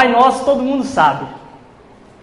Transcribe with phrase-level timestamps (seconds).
[0.00, 1.26] Pai Nosso todo mundo sabe.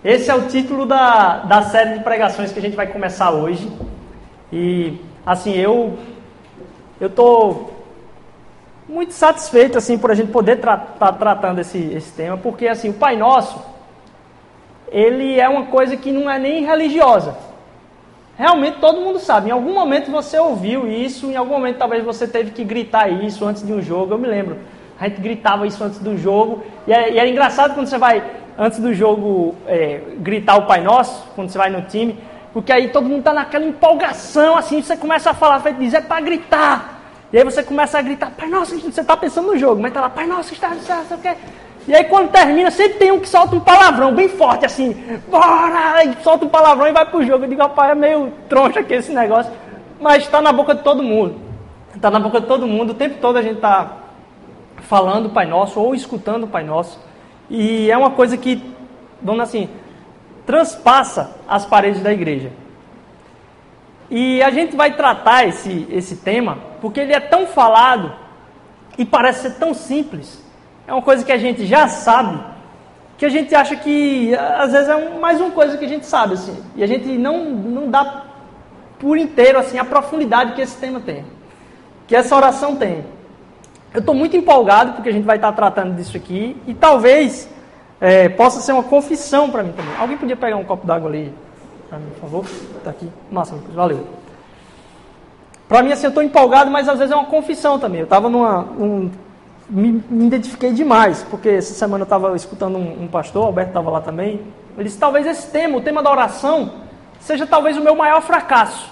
[0.04, 3.72] Esse é o título da, da série de pregações que a gente vai começar hoje.
[4.52, 5.96] E assim, eu
[7.00, 7.70] eu tô
[8.90, 12.68] muito satisfeito assim por a gente poder estar tra tá tratando esse, esse tema, porque
[12.68, 13.64] assim, o Pai Nosso
[14.92, 17.38] ele é uma coisa que não é nem religiosa.
[18.36, 19.50] Realmente todo mundo sabe.
[19.50, 23.46] Em algum momento você ouviu isso, em algum momento talvez você teve que gritar isso
[23.46, 24.16] antes de um jogo.
[24.16, 24.58] Eu me lembro.
[25.00, 26.64] A gente gritava isso antes do jogo.
[26.88, 28.24] E, é, e era engraçado quando você vai,
[28.58, 32.18] antes do jogo, é, gritar o Pai Nosso, quando você vai no time,
[32.54, 36.22] porque aí todo mundo está naquela empolgação, assim, você começa a falar, vai dizer é
[36.22, 36.96] gritar.
[37.32, 40.02] E aí você começa a gritar, Pai Nosso, você está pensando no jogo, mas está
[40.02, 41.36] lá, Pai Nosso, está, está, está, está,
[41.88, 44.94] e aí quando termina, sempre tem um que solta um palavrão bem forte, assim,
[45.30, 46.04] bora!
[46.04, 47.46] E solta um palavrão e vai pro jogo.
[47.46, 49.52] Eu digo, rapaz, é meio troncho aqui esse negócio.
[50.00, 51.36] Mas está na boca de todo mundo.
[51.96, 52.90] Está na boca de todo mundo.
[52.90, 53.97] O tempo todo a gente está
[54.88, 57.00] falando o Pai Nosso ou escutando o Pai Nosso.
[57.50, 58.62] E é uma coisa que,
[59.22, 59.70] vamos assim,
[60.46, 62.52] transpassa as paredes da igreja.
[64.10, 68.14] E a gente vai tratar esse, esse tema porque ele é tão falado
[68.98, 70.46] e parece ser tão simples
[70.88, 72.40] é uma coisa que a gente já sabe,
[73.18, 76.36] que a gente acha que às vezes é mais uma coisa que a gente sabe,
[76.36, 78.24] assim, e a gente não, não dá
[78.98, 81.26] por inteiro assim a profundidade que esse tema tem,
[82.08, 83.04] que essa oração tem.
[83.94, 87.50] Eu estou muito empolgado porque a gente vai estar tratando disso aqui e talvez
[88.00, 89.96] é, possa ser uma confissão para mim também.
[89.98, 91.34] Alguém podia pegar um copo d'água ali
[91.90, 92.46] para mim, por favor?
[92.78, 93.10] Está aqui.
[93.32, 93.74] Massa, Lucas.
[93.74, 94.06] Valeu.
[95.68, 98.00] Para mim, assim, eu estou empolgado, mas às vezes é uma confissão também.
[98.00, 99.12] Eu estava num
[99.70, 103.90] me, me, identifiquei demais, porque essa semana eu estava escutando um, um, pastor, Alberto estava
[103.90, 104.42] lá também.
[104.76, 106.72] Ele disse: talvez esse tema, o tema da oração,
[107.20, 108.90] seja talvez o meu maior fracasso.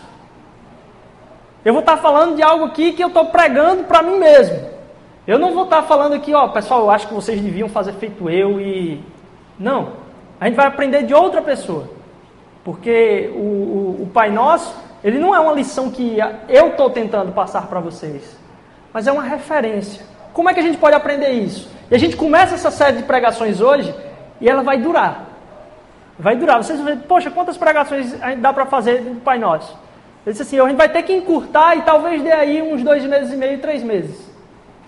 [1.64, 4.75] Eu vou estar falando de algo aqui que eu estou pregando para mim mesmo.
[5.28, 8.30] Eu não vou estar falando aqui, ó, pessoal, eu acho que vocês deviam fazer feito
[8.30, 9.04] eu e.
[9.60, 9.94] Não.
[10.40, 11.90] A gente vai aprender de outra pessoa.
[12.64, 16.18] Porque o, o, o Pai Nosso, ele não é uma lição que
[16.50, 18.38] eu estou tentando passar para vocês,
[18.92, 20.04] mas é uma referência.
[20.34, 21.70] Como é que a gente pode aprender isso?
[21.90, 23.94] E a gente começa essa série de pregações hoje
[24.42, 25.26] e ela vai durar.
[26.18, 26.64] Vai durar.
[26.64, 29.78] Vocês vão ver, poxa, quantas pregações dá para fazer do Pai Nosso?
[30.26, 33.06] Ele disse assim, a gente vai ter que encurtar e talvez dê aí uns dois
[33.06, 34.25] meses e meio, três meses.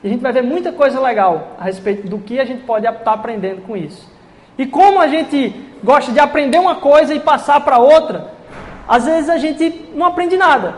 [0.03, 2.87] E a gente vai ver muita coisa legal a respeito do que a gente pode
[2.87, 4.09] estar aprendendo com isso.
[4.57, 5.53] E como a gente
[5.83, 8.33] gosta de aprender uma coisa e passar para outra,
[8.87, 10.75] às vezes a gente não aprende nada.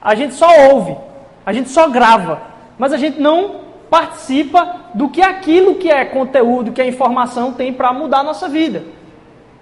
[0.00, 0.96] A gente só ouve,
[1.44, 2.40] a gente só grava,
[2.78, 7.72] mas a gente não participa do que aquilo que é conteúdo, que é informação tem
[7.72, 8.84] para mudar a nossa vida.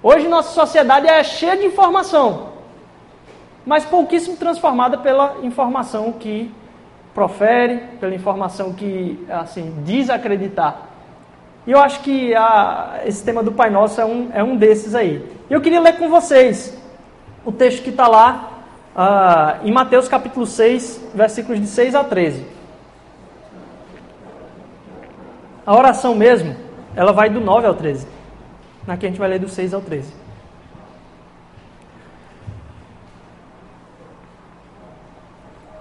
[0.03, 2.49] Hoje nossa sociedade é cheia de informação,
[3.65, 6.53] mas pouquíssimo transformada pela informação que
[7.17, 10.09] profere, pela informação que assim diz.
[11.67, 14.95] E eu acho que a, esse tema do Pai Nosso é um, é um desses
[14.95, 15.27] aí.
[15.49, 16.77] Eu queria ler com vocês
[17.43, 18.51] o texto que está lá
[18.95, 22.45] uh, em Mateus capítulo 6, versículos de 6 a 13.
[25.65, 26.55] A oração mesmo,
[26.95, 28.07] ela vai do 9 ao 13.
[28.87, 30.26] Aqui a gente vai ler do 6 ao 13.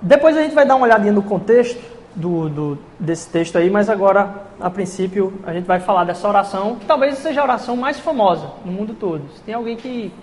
[0.06, 1.82] Depois a gente vai dar uma olhadinha no contexto
[2.16, 6.76] do, do, desse texto aí, mas agora, a princípio, a gente vai falar dessa oração,
[6.76, 9.24] que talvez seja a oração mais famosa no mundo todo.
[9.34, 10.14] Se tem alguém que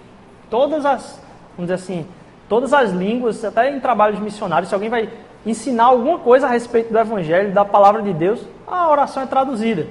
[0.48, 1.20] todas as,
[1.56, 2.06] vamos dizer assim,
[2.48, 5.10] todas as línguas, até em trabalhos missionários, se alguém vai
[5.44, 9.88] ensinar alguma coisa a respeito do Evangelho, da palavra de Deus, a oração é traduzida.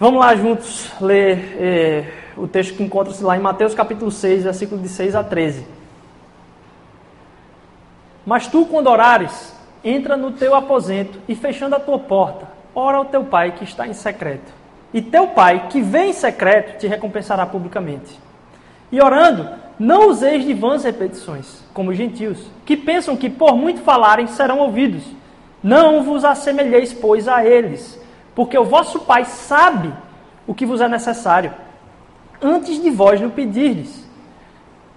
[0.00, 2.04] Vamos lá juntos ler eh,
[2.36, 5.75] o texto que encontra-se lá em Mateus capítulo 6, versículo de 6 a 13.
[8.26, 13.04] Mas tu, quando orares, entra no teu aposento e fechando a tua porta, ora ao
[13.04, 14.52] teu pai que está em secreto.
[14.92, 18.18] E teu pai, que vem em secreto, te recompensará publicamente.
[18.90, 23.80] E orando, não useis de vãs repetições, como os gentios, que pensam que por muito
[23.80, 25.04] falarem serão ouvidos.
[25.62, 28.00] Não vos assemelheis, pois, a eles,
[28.34, 29.92] porque o vosso Pai sabe
[30.46, 31.52] o que vos é necessário,
[32.40, 34.04] antes de vós lhe pedirdes.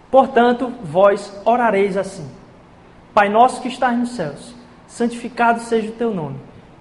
[0.10, 2.30] Portanto, vós orareis assim:
[3.20, 4.56] Pai nosso que estás nos céus,
[4.88, 6.38] santificado seja o teu nome.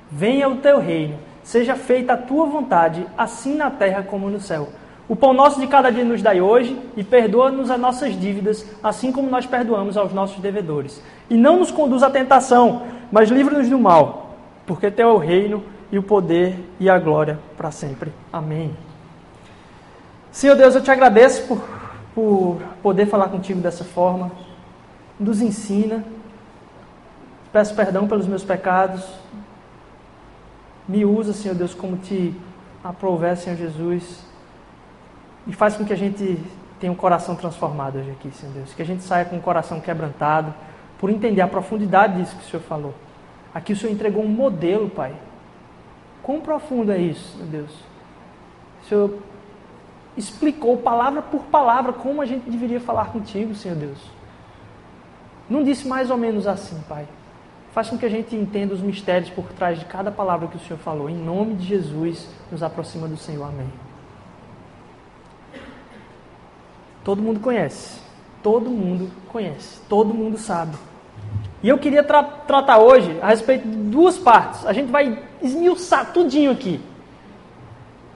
[0.08, 4.69] Venha o teu reino, seja feita a tua vontade, assim na terra como no céu.
[5.08, 9.11] O pão nosso de cada dia nos dai hoje e perdoa-nos as nossas dívidas, assim
[9.11, 11.02] como nós perdoamos aos nossos devedores.
[11.29, 15.64] E não nos conduz à tentação, mas livra-nos do mal, porque teu é o reino
[15.91, 18.12] e o poder e a glória para sempre.
[18.32, 18.76] Amém.
[20.31, 21.61] Senhor Deus, eu te agradeço por,
[22.14, 24.31] por poder falar contigo dessa forma.
[25.19, 26.05] Nos ensina.
[27.58, 29.05] Peço perdão pelos meus pecados.
[30.87, 32.32] Me usa, Senhor Deus, como te
[32.84, 34.25] aprouver, Senhor Jesus,
[35.44, 36.40] e faz com que a gente
[36.78, 38.72] tenha um coração transformado hoje aqui, Senhor Deus.
[38.75, 40.55] Que a gente saia com o coração quebrantado,
[41.00, 42.94] por entender a profundidade disso que o Senhor falou.
[43.52, 45.12] Aqui o Senhor entregou um modelo, Pai.
[46.22, 47.72] Quão profundo é isso, meu Deus?
[48.84, 49.19] O Senhor
[50.16, 53.99] explicou palavra por palavra como a gente deveria falar contigo, Senhor Deus.
[55.50, 57.08] Não disse mais ou menos assim, Pai.
[57.78, 60.58] Faz com que a gente entenda os mistérios por trás de cada palavra que o
[60.58, 61.08] Senhor falou.
[61.08, 63.44] Em nome de Jesus, nos aproxima do Senhor.
[63.44, 63.72] Amém.
[67.04, 68.00] Todo mundo conhece.
[68.42, 69.80] Todo mundo conhece.
[69.88, 70.76] Todo mundo sabe.
[71.62, 74.66] E eu queria tra tratar hoje a respeito de duas partes.
[74.66, 76.81] A gente vai esmiuçar tudinho aqui.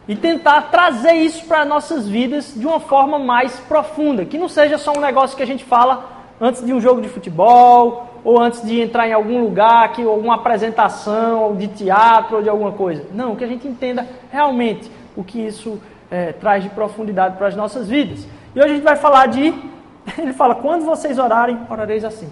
[0.08, 4.25] E tentar trazer isso para nossas vidas de uma forma mais profunda.
[4.25, 7.08] Que não seja só um negócio que a gente fala antes de um jogo de
[7.08, 12.43] futebol, ou antes de entrar em algum lugar, que alguma apresentação, ou de teatro, ou
[12.43, 13.05] de alguma coisa.
[13.13, 15.81] Não, que a gente entenda realmente o que isso
[16.11, 18.27] é, traz de profundidade para as nossas vidas.
[18.55, 19.53] E hoje a gente vai falar de.
[20.19, 22.31] Ele fala: quando vocês orarem, orareis assim.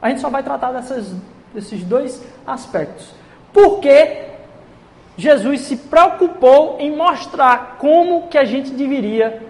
[0.00, 1.14] A gente só vai tratar dessas,
[1.52, 3.12] desses dois aspectos.
[3.52, 4.24] Porque
[5.16, 9.42] Jesus se preocupou em mostrar como que a gente deveria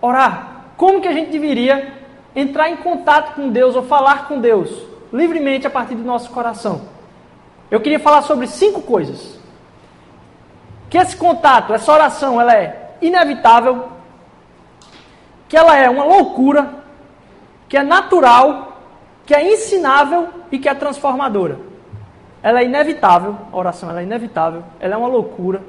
[0.00, 0.64] orar.
[0.76, 1.92] Como que a gente deveria
[2.34, 6.82] entrar em contato com Deus ou falar com Deus livremente a partir do nosso coração.
[7.70, 9.38] Eu queria falar sobre cinco coisas.
[10.88, 13.88] Que esse contato, essa oração, ela é inevitável,
[15.48, 16.70] que ela é uma loucura,
[17.68, 18.80] que é natural,
[19.26, 21.58] que é ensinável e que é transformadora.
[22.42, 25.62] Ela é inevitável, a oração ela é inevitável, ela é uma loucura,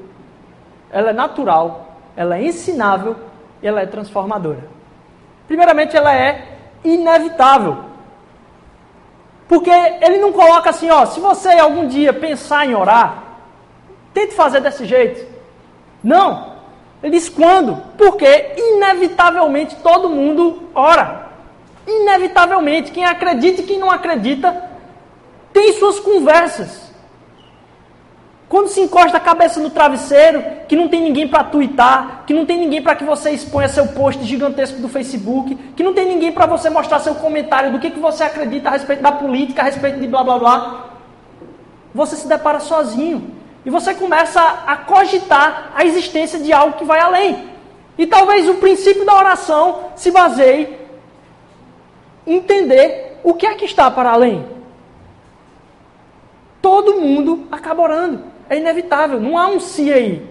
[0.92, 3.16] ela é natural, ela é ensinável
[3.62, 4.64] e ela é transformadora.
[5.48, 7.89] Primeiramente, ela é inevitável.
[9.50, 13.24] Porque ele não coloca assim, ó, se você algum dia pensar em orar,
[14.14, 15.26] tente fazer desse jeito.
[16.04, 16.54] Não.
[17.02, 17.76] Ele diz quando?
[17.98, 21.30] Porque inevitavelmente todo mundo ora.
[21.88, 24.70] Inevitavelmente, quem acredita e quem não acredita
[25.52, 26.89] tem suas conversas.
[28.50, 32.48] Quando se encosta a cabeça no travesseiro, que não tem ninguém para twittar, que não
[32.48, 36.32] tem ninguém para que você exponha seu post gigantesco do Facebook, que não tem ninguém
[36.32, 39.66] para você mostrar seu comentário do que, que você acredita a respeito da política, a
[39.66, 40.86] respeito de blá blá blá,
[41.94, 43.36] você se depara sozinho.
[43.64, 47.50] E você começa a cogitar a existência de algo que vai além.
[48.00, 50.76] E talvez o princípio da oração se baseie
[52.26, 54.44] em entender o que é que está para além.
[56.60, 58.29] Todo mundo acaba orando.
[58.50, 60.28] É inevitável, não há um si aí.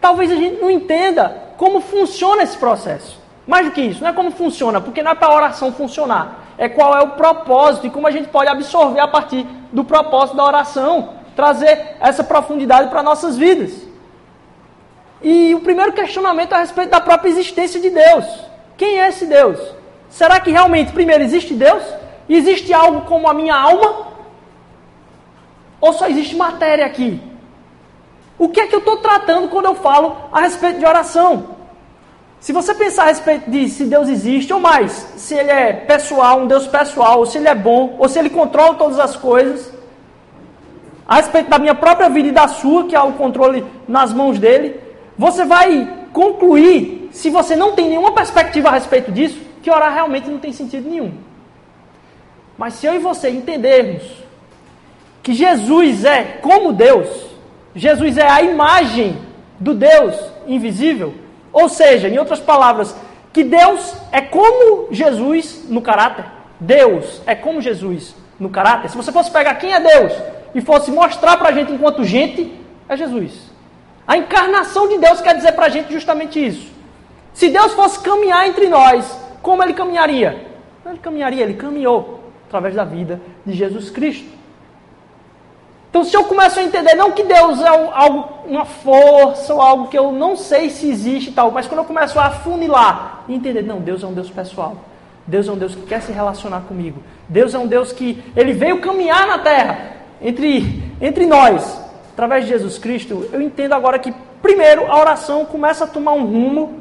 [0.00, 3.20] Talvez a gente não entenda como funciona esse processo.
[3.46, 6.54] Mais do que isso, não é como funciona, porque não é para a oração funcionar.
[6.56, 10.36] É qual é o propósito e como a gente pode absorver a partir do propósito
[10.36, 13.86] da oração, trazer essa profundidade para nossas vidas.
[15.20, 18.24] E o primeiro questionamento é a respeito da própria existência de Deus.
[18.76, 19.58] Quem é esse Deus?
[20.08, 21.82] Será que realmente, primeiro, existe Deus?
[22.28, 24.08] Existe algo como a minha alma?
[25.80, 27.20] Ou só existe matéria aqui?
[28.38, 31.62] O que é que eu estou tratando quando eu falo a respeito de oração?
[32.40, 36.40] Se você pensar a respeito de se Deus existe, ou mais, se Ele é pessoal,
[36.40, 39.72] um Deus pessoal, ou se Ele é bom, ou se Ele controla todas as coisas,
[41.06, 44.40] a respeito da minha própria vida e da sua, que há o controle nas mãos
[44.40, 44.80] dele,
[45.16, 50.28] você vai concluir, se você não tem nenhuma perspectiva a respeito disso, que orar realmente
[50.28, 51.14] não tem sentido nenhum.
[52.58, 54.02] Mas se eu e você entendermos
[55.22, 57.31] que Jesus é como Deus,
[57.74, 59.18] Jesus é a imagem
[59.58, 61.14] do Deus invisível.
[61.52, 62.94] Ou seja, em outras palavras,
[63.32, 66.24] que Deus é como Jesus no caráter.
[66.60, 68.90] Deus é como Jesus no caráter.
[68.90, 70.12] Se você fosse pegar quem é Deus
[70.54, 72.52] e fosse mostrar para a gente enquanto gente,
[72.88, 73.50] é Jesus.
[74.06, 76.70] A encarnação de Deus quer dizer para a gente justamente isso.
[77.32, 80.46] Se Deus fosse caminhar entre nós, como ele caminharia?
[80.84, 84.28] Ele caminharia, ele caminhou através da vida de Jesus Cristo.
[85.92, 89.88] Então, se eu começo a entender, não que Deus é algo, uma força ou algo
[89.88, 93.34] que eu não sei se existe e tal, mas quando eu começo a afunilar e
[93.34, 94.78] entender, não, Deus é um Deus pessoal.
[95.26, 97.02] Deus é um Deus que quer se relacionar comigo.
[97.28, 101.78] Deus é um Deus que ele veio caminhar na terra entre, entre nós,
[102.10, 103.28] através de Jesus Cristo.
[103.30, 106.80] Eu entendo agora que, primeiro, a oração começa a tomar um rumo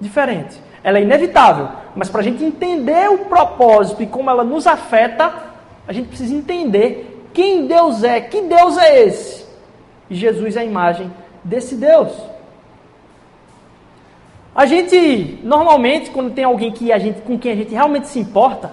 [0.00, 0.56] diferente.
[0.84, 5.32] Ela é inevitável, mas para a gente entender o propósito e como ela nos afeta,
[5.88, 8.20] a gente precisa entender quem Deus é?
[8.20, 9.44] Que Deus é esse?
[10.08, 11.12] E Jesus é a imagem
[11.42, 12.12] desse Deus.
[14.54, 18.18] A gente, normalmente, quando tem alguém que a gente, com quem a gente realmente se
[18.18, 18.72] importa,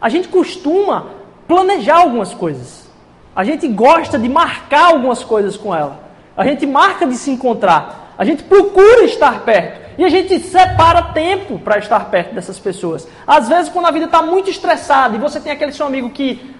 [0.00, 1.06] a gente costuma
[1.48, 2.88] planejar algumas coisas.
[3.34, 6.00] A gente gosta de marcar algumas coisas com ela.
[6.36, 8.14] A gente marca de se encontrar.
[8.16, 9.88] A gente procura estar perto.
[9.98, 13.08] E a gente separa tempo para estar perto dessas pessoas.
[13.26, 16.54] Às vezes, quando a vida está muito estressada e você tem aquele seu amigo que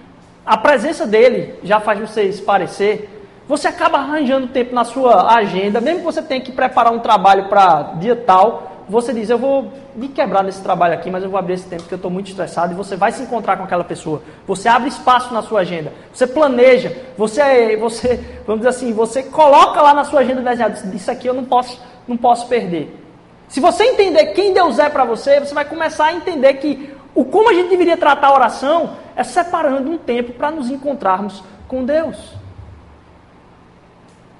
[0.45, 3.09] a presença dele já faz você esparecer,
[3.47, 7.49] você acaba arranjando tempo na sua agenda, mesmo que você tenha que preparar um trabalho
[7.49, 11.37] para dia tal, você diz, eu vou me quebrar nesse trabalho aqui, mas eu vou
[11.37, 13.83] abrir esse tempo porque eu estou muito estressado e você vai se encontrar com aquela
[13.83, 14.23] pessoa.
[14.47, 19.79] Você abre espaço na sua agenda, você planeja, você, você vamos dizer assim, você coloca
[19.81, 22.99] lá na sua agenda desenhado, isso aqui eu não posso, não posso perder.
[23.47, 27.25] Se você entender quem Deus é para você, você vai começar a entender que o
[27.25, 31.83] como a gente deveria tratar a oração é separando um tempo para nos encontrarmos com
[31.83, 32.33] Deus.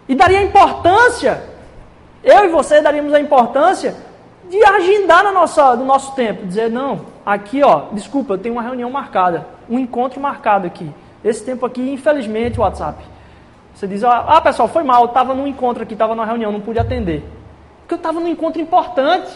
[0.07, 1.43] E daria importância,
[2.23, 3.95] eu e você daríamos a importância
[4.49, 6.47] de agendar no nosso, no nosso tempo.
[6.47, 10.91] Dizer, não, aqui ó, desculpa, eu tenho uma reunião marcada, um encontro marcado aqui.
[11.23, 13.03] Esse tempo aqui, infelizmente, o WhatsApp.
[13.75, 16.59] Você diz, ah, pessoal, foi mal, eu estava num encontro aqui, estava numa reunião, não
[16.59, 17.23] pude atender.
[17.81, 19.29] Porque eu estava num encontro importante.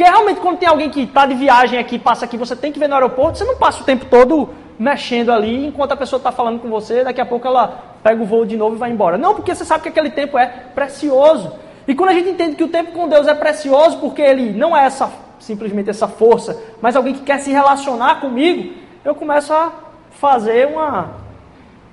[0.00, 2.78] Porque realmente quando tem alguém que está de viagem aqui, passa aqui, você tem que
[2.78, 6.32] ver no aeroporto, você não passa o tempo todo mexendo ali, enquanto a pessoa está
[6.32, 9.18] falando com você, daqui a pouco ela pega o voo de novo e vai embora.
[9.18, 11.52] Não, porque você sabe que aquele tempo é precioso.
[11.86, 14.74] E quando a gente entende que o tempo com Deus é precioso, porque ele não
[14.74, 18.72] é essa, simplesmente essa força, mas alguém que quer se relacionar comigo,
[19.04, 19.70] eu começo a
[20.12, 21.10] fazer uma,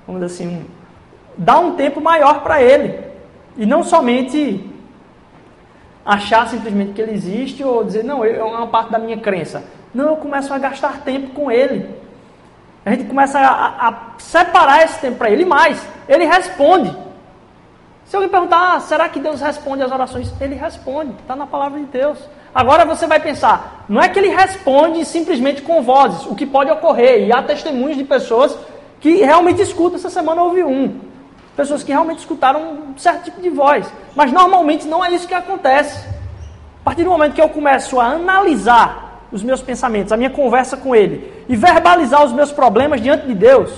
[0.06, 0.64] vamos dizer assim, um,
[1.36, 3.00] dar um tempo maior para ele.
[3.54, 4.64] E não somente
[6.08, 9.62] achar simplesmente que ele existe ou dizer, não, é uma parte da minha crença.
[9.92, 11.86] Não, eu começo a gastar tempo com ele.
[12.82, 15.42] A gente começa a, a separar esse tempo para ele.
[15.42, 16.96] E mais, ele responde.
[18.06, 20.32] Se alguém perguntar, ah, será que Deus responde às orações?
[20.40, 22.18] Ele responde, está na palavra de Deus.
[22.54, 26.70] Agora você vai pensar, não é que ele responde simplesmente com vozes, o que pode
[26.70, 28.56] ocorrer, e há testemunhos de pessoas
[28.98, 30.98] que realmente escutam, essa semana houve um.
[31.58, 33.92] Pessoas que realmente escutaram um certo tipo de voz.
[34.14, 36.06] Mas normalmente não é isso que acontece.
[36.80, 40.76] A partir do momento que eu começo a analisar os meus pensamentos, a minha conversa
[40.76, 43.72] com ele, e verbalizar os meus problemas diante de Deus,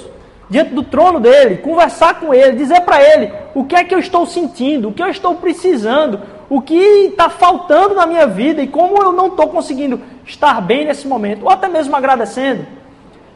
[0.50, 3.98] diante do trono dele, conversar com ele, dizer para ele o que é que eu
[3.98, 6.20] estou sentindo, o que eu estou precisando,
[6.50, 10.84] o que está faltando na minha vida e como eu não estou conseguindo estar bem
[10.84, 12.66] nesse momento, ou até mesmo agradecendo.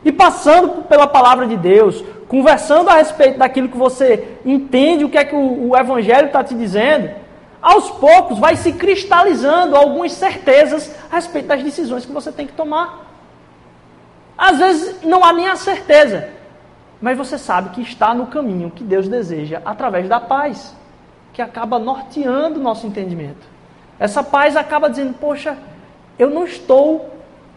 [0.04, 5.18] E passando pela palavra de Deus, conversando a respeito daquilo que você entende, o que
[5.18, 7.11] é que o, o Evangelho está te dizendo,
[7.62, 12.52] aos poucos vai se cristalizando algumas certezas a respeito das decisões que você tem que
[12.52, 13.06] tomar.
[14.37, 16.28] Às vezes não há nem a certeza,
[17.00, 20.75] mas você sabe que está no caminho que Deus deseja através da paz,
[21.32, 23.46] que acaba norteando o nosso entendimento.
[23.99, 25.56] Essa paz acaba dizendo: Poxa,
[26.18, 27.11] eu não estou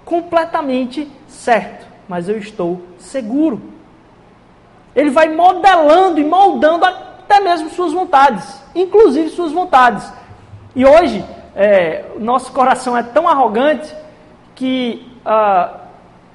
[0.05, 3.61] completamente certo, mas eu estou seguro.
[4.95, 10.11] Ele vai modelando e moldando até mesmo suas vontades, inclusive suas vontades.
[10.75, 11.23] E hoje,
[11.55, 13.93] é, nosso coração é tão arrogante
[14.55, 15.81] que, ah,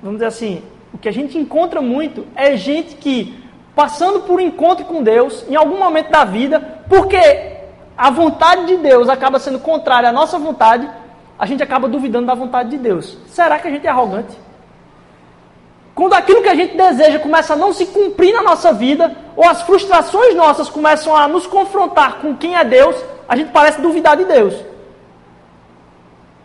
[0.02, 0.62] vamos dizer assim,
[0.92, 3.42] o que a gente encontra muito é gente que,
[3.74, 7.52] passando por um encontro com Deus, em algum momento da vida, porque
[7.96, 10.88] a vontade de Deus acaba sendo contrária à nossa vontade,
[11.38, 13.18] a gente acaba duvidando da vontade de Deus.
[13.26, 14.36] Será que a gente é arrogante?
[15.94, 19.44] Quando aquilo que a gente deseja começa a não se cumprir na nossa vida, ou
[19.48, 22.96] as frustrações nossas começam a nos confrontar com quem é Deus,
[23.28, 24.54] a gente parece duvidar de Deus.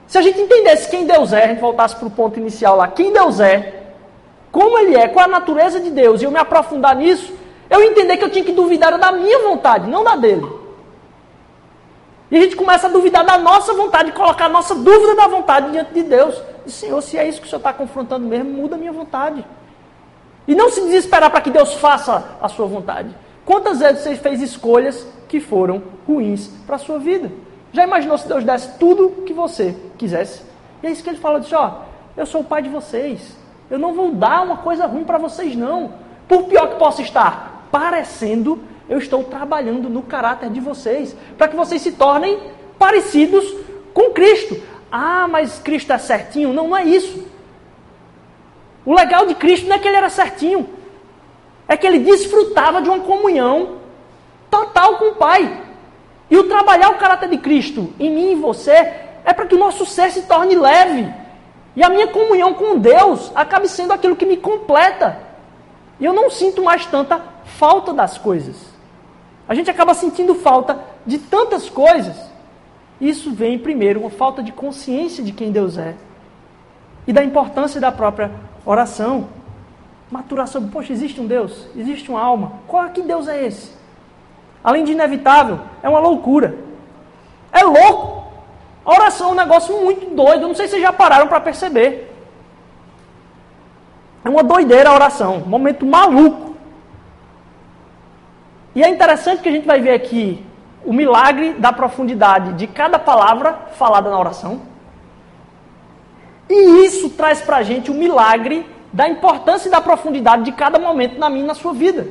[0.08, 2.88] Se a gente entendesse quem Deus é, a gente voltasse para o ponto inicial lá,
[2.88, 3.84] quem Deus é,
[4.51, 7.34] como ele é, qual a natureza de Deus, e eu me aprofundar nisso,
[7.70, 10.48] eu entender que eu tinha que duvidar da minha vontade, não da dele.
[12.32, 15.72] E a gente começa a duvidar da nossa vontade, colocar a nossa dúvida da vontade
[15.72, 16.36] diante de Deus.
[16.71, 19.45] Senhor, se é isso que o Senhor está confrontando mesmo, muda a minha vontade.
[20.47, 23.09] E não se desesperar para que Deus faça a sua vontade.
[23.45, 27.31] Quantas vezes você fez escolhas que foram ruins para a sua vida?
[27.71, 30.41] Já imaginou se Deus desse tudo o que você quisesse?
[30.81, 33.36] E é isso que ele fala, diz, ó, eu sou o pai de vocês.
[33.69, 35.91] Eu não vou dar uma coisa ruim para vocês, não.
[36.27, 38.59] Por pior que possa estar parecendo,
[38.89, 42.39] eu estou trabalhando no caráter de vocês, para que vocês se tornem
[42.79, 43.45] parecidos
[43.93, 44.55] com Cristo.
[44.91, 46.53] Ah, mas Cristo é certinho?
[46.53, 47.25] Não, não é isso.
[48.86, 50.70] O legal de Cristo não é que ele era certinho,
[51.67, 53.79] é que ele desfrutava de uma comunhão
[54.50, 55.63] total com o Pai.
[56.29, 58.72] E o trabalhar o caráter de Cristo em mim e em você
[59.25, 61.13] é para que o nosso ser se torne leve
[61.75, 65.20] e a minha comunhão com Deus acabe sendo aquilo que me completa.
[66.00, 68.56] E eu não sinto mais tanta falta das coisas.
[69.48, 72.15] A gente acaba sentindo falta de tantas coisas.
[73.00, 75.96] Isso vem primeiro uma falta de consciência de quem Deus é
[77.06, 78.32] e da importância da própria
[78.66, 79.30] oração.
[80.10, 82.54] Maturação, poxa, existe um Deus, existe uma alma.
[82.68, 83.72] Qual que Deus é esse?
[84.63, 86.58] Além de inevitável, é uma loucura.
[87.51, 88.25] É louco.
[88.84, 90.44] A oração é um negócio muito doido.
[90.44, 92.13] Eu não sei se vocês já pararam para perceber.
[94.24, 96.56] É uma doideira a oração, um momento maluco.
[98.74, 100.46] E é interessante que a gente vai ver aqui
[100.88, 104.62] o milagre da profundidade de cada palavra falada na oração.
[106.50, 110.79] E isso traz para a gente o milagre da importância e da profundidade de cada
[110.79, 112.08] momento na minha e na sua vida.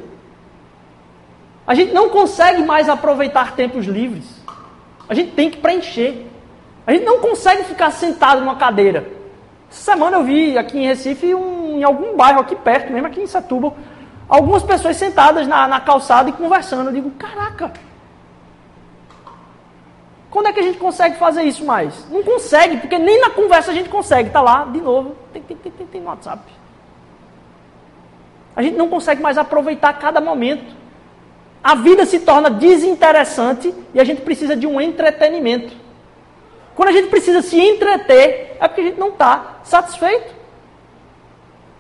[1.66, 4.26] A gente não consegue mais aproveitar tempos livres.
[5.09, 6.26] A gente tem que preencher.
[6.87, 9.09] A gente não consegue ficar sentado numa cadeira.
[9.71, 13.23] Essa semana eu vi aqui em Recife, um, em algum bairro aqui perto, mesmo aqui
[13.23, 13.75] em Setúbal,
[14.28, 16.90] algumas pessoas sentadas na, na calçada e conversando.
[16.90, 17.73] Eu digo, caraca,
[20.30, 22.09] quando é que a gente consegue fazer isso mais?
[22.11, 24.28] Não consegue, porque nem na conversa a gente consegue.
[24.28, 26.42] Está lá, de novo, tem, tem, tem, tem, no WhatsApp.
[28.54, 30.75] A gente não consegue mais aproveitar cada momento.
[31.62, 35.75] A vida se torna desinteressante e a gente precisa de um entretenimento.
[36.75, 40.35] Quando a gente precisa se entreter, é porque a gente não está satisfeito.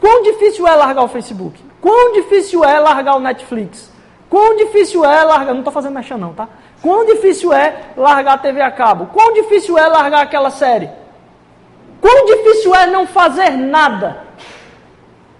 [0.00, 1.62] Quão difícil é largar o Facebook?
[1.80, 3.90] Quão difícil é largar o Netflix?
[4.28, 5.52] Quão difícil é largar.
[5.52, 6.48] Não estou fazendo mexer, não, tá?
[6.82, 9.06] Quão difícil é largar a TV a cabo?
[9.06, 10.90] Quão difícil é largar aquela série?
[12.00, 14.26] Quão difícil é não fazer nada?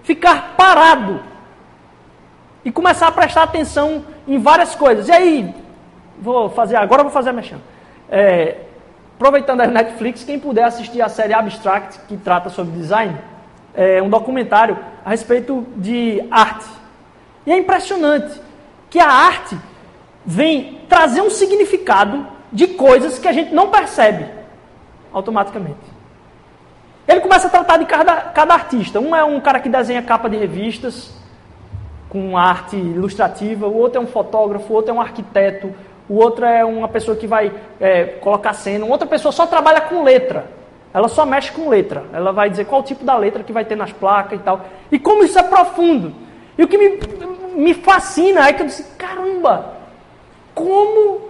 [0.06, 1.20] ficar parado
[2.64, 5.08] e começar a prestar atenção em várias coisas.
[5.08, 5.54] E aí,
[6.16, 7.60] vou fazer agora, vou fazer a mexendo.
[8.08, 8.58] É,
[9.16, 13.16] aproveitando a Netflix, quem puder assistir a série Abstract, que trata sobre design,
[13.74, 16.68] é um documentário a respeito de arte.
[17.44, 18.40] E é impressionante
[18.88, 19.58] que a arte
[20.26, 24.26] vem trazer um significado de coisas que a gente não percebe
[25.12, 25.96] automaticamente.
[27.06, 28.98] Ele começa a tratar de cada, cada artista.
[28.98, 31.14] Um é um cara que desenha capa de revistas,
[32.08, 35.72] com arte ilustrativa, o outro é um fotógrafo, o outro é um arquiteto,
[36.08, 40.02] o outro é uma pessoa que vai é, colocar cena, outra pessoa só trabalha com
[40.02, 40.50] letra.
[40.94, 42.04] Ela só mexe com letra.
[42.12, 44.64] Ela vai dizer qual tipo da letra que vai ter nas placas e tal.
[44.90, 46.14] E como isso é profundo.
[46.56, 46.98] E o que me,
[47.54, 49.75] me fascina é que eu disse, caramba,
[50.56, 51.20] como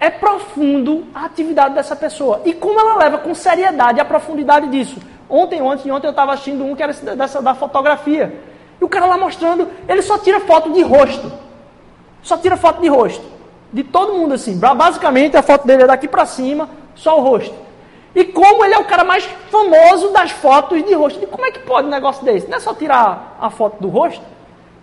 [0.00, 2.42] é profundo a atividade dessa pessoa.
[2.44, 4.98] E como ela leva com seriedade a profundidade disso.
[5.30, 8.40] Ontem, ontem, ontem eu estava assistindo um que era dessa da fotografia.
[8.80, 11.32] E o cara lá mostrando, ele só tira foto de rosto.
[12.20, 13.24] Só tira foto de rosto.
[13.72, 14.58] De todo mundo assim.
[14.58, 17.54] Basicamente a foto dele é daqui para cima, só o rosto.
[18.12, 21.22] E como ele é o cara mais famoso das fotos de rosto.
[21.22, 22.48] E como é que pode um negócio desse?
[22.48, 24.37] Não é só tirar a foto do rosto?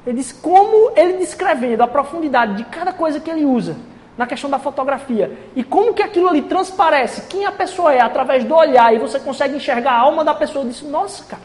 [0.06, 3.76] Ele diz como ele descrevendo a profundidade de cada coisa que ele usa
[4.18, 5.38] na questão da fotografia.
[5.56, 9.20] E como que aquilo ali transparece quem a pessoa é através do olhar e você
[9.20, 10.64] consegue enxergar a alma da pessoa.
[10.64, 11.44] Eu disse, nossa, cara,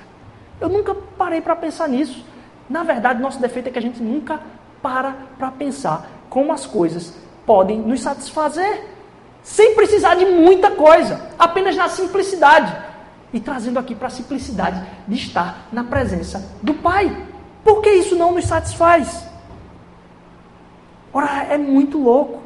[0.61, 2.25] eu nunca parei para pensar nisso.
[2.69, 4.41] Na verdade, nosso defeito é que a gente nunca
[4.83, 8.87] para para pensar como as coisas podem nos satisfazer.
[9.43, 12.77] Sem precisar de muita coisa, apenas na simplicidade.
[13.33, 17.17] E trazendo aqui para a simplicidade de estar na presença do Pai.
[17.65, 19.27] Por que isso não nos satisfaz?
[21.13, 22.41] Ora, é muito louco.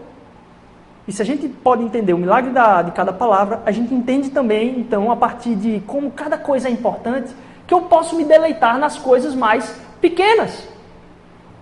[1.06, 4.30] E se a gente pode entender o milagre da, de cada palavra, a gente entende
[4.30, 7.34] também, então, a partir de como cada coisa é importante,
[7.66, 10.66] que eu posso me deleitar nas coisas mais pequenas.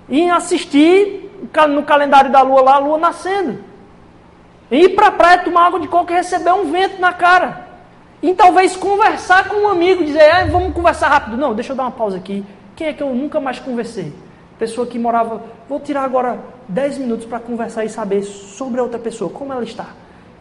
[0.09, 1.31] E assistir
[1.69, 3.59] no calendário da lua lá, a lua nascendo.
[4.71, 7.69] E ir para a praia tomar água de coco e receber um vento na cara.
[8.23, 11.37] E talvez conversar com um amigo, dizer, ah, vamos conversar rápido.
[11.37, 12.45] Não, deixa eu dar uma pausa aqui.
[12.83, 14.13] Quem é que eu nunca mais conversei?
[14.59, 18.99] Pessoa que morava, vou tirar agora 10 minutos para conversar e saber sobre a outra
[18.99, 19.91] pessoa, como ela está.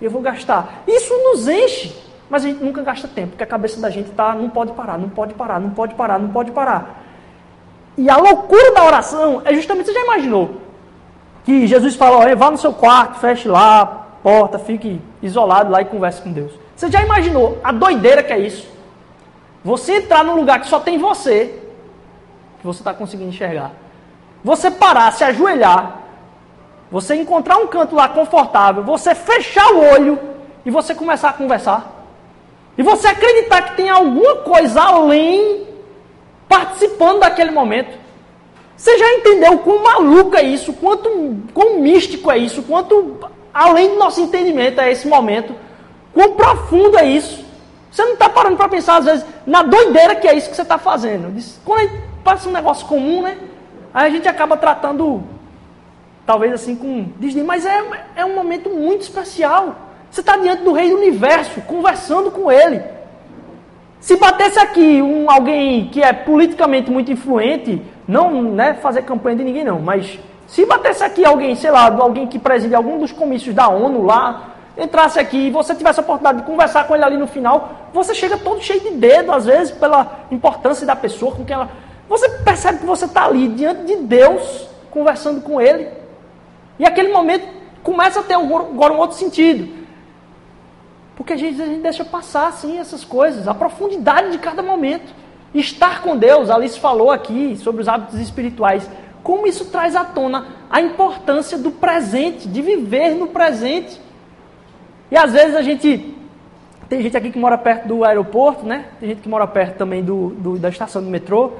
[0.01, 0.81] Eu vou gastar.
[0.87, 1.95] Isso nos enche,
[2.31, 4.97] mas a gente nunca gasta tempo, porque a cabeça da gente tá, não pode parar,
[4.97, 7.03] não pode parar, não pode parar, não pode parar.
[7.95, 10.61] E a loucura da oração é justamente, você já imaginou?
[11.43, 13.85] Que Jesus fala, vá no seu quarto, feche lá,
[14.23, 16.53] porta, fique isolado lá e converse com Deus.
[16.75, 18.67] Você já imaginou a doideira que é isso?
[19.63, 21.60] Você entrar num lugar que só tem você,
[22.61, 23.71] que você está conseguindo enxergar.
[24.43, 25.99] Você parar, se ajoelhar,
[26.91, 30.19] você encontrar um canto lá confortável, você fechar o olho
[30.63, 32.05] e você começar a conversar.
[32.77, 35.67] E você acreditar que tem alguma coisa além
[36.47, 37.99] participando daquele momento.
[38.77, 41.09] Você já entendeu quão maluco é isso, quanto
[41.53, 43.19] quão místico é isso, quanto
[43.53, 45.55] além do nosso entendimento é esse momento,
[46.13, 47.43] quão profundo é isso.
[47.91, 50.61] Você não está parando para pensar, às vezes, na doideira que é isso que você
[50.61, 51.33] está fazendo.
[51.65, 53.37] Quando parece um negócio comum, né?
[53.93, 55.23] Aí a gente acaba tratando,
[56.25, 57.83] talvez assim, com desdém, mas é,
[58.15, 59.75] é um momento muito especial.
[60.09, 62.81] Você está diante do Rei do Universo, conversando com Ele.
[63.99, 69.43] Se batesse aqui um, alguém que é politicamente muito influente, não né, fazer campanha de
[69.43, 73.53] ninguém não, mas se batesse aqui alguém, sei lá, alguém que preside algum dos comícios
[73.53, 77.17] da ONU lá, entrasse aqui e você tivesse a oportunidade de conversar com ele ali
[77.17, 81.45] no final, você chega todo cheio de dedo, às vezes, pela importância da pessoa com
[81.45, 81.69] quem ela.
[82.11, 85.87] Você percebe que você está ali diante de Deus, conversando com ele.
[86.77, 87.47] E aquele momento
[87.81, 89.73] começa a ter agora um outro sentido.
[91.15, 95.13] Porque a gente, a gente deixa passar assim essas coisas, a profundidade de cada momento.
[95.55, 98.89] Estar com Deus, Alice falou aqui sobre os hábitos espirituais.
[99.23, 104.01] Como isso traz à tona a importância do presente, de viver no presente.
[105.09, 106.13] E às vezes a gente.
[106.89, 108.87] Tem gente aqui que mora perto do aeroporto, né?
[108.99, 111.53] Tem gente que mora perto também do, do da estação do metrô.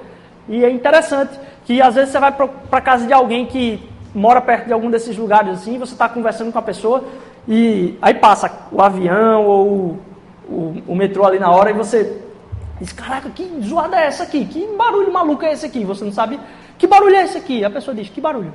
[0.52, 3.82] E é interessante que às vezes você vai para casa de alguém que
[4.14, 7.06] mora perto de algum desses lugares assim, você está conversando com a pessoa
[7.48, 9.98] e aí passa o avião ou
[10.50, 12.22] o, o, metrô ali na hora e você
[12.82, 14.44] diz, caraca, que zoada é essa aqui?
[14.44, 15.86] Que barulho maluco é esse aqui?
[15.86, 16.38] Você não sabe
[16.78, 17.64] que barulho é esse aqui?
[17.64, 18.52] A pessoa diz, que barulho?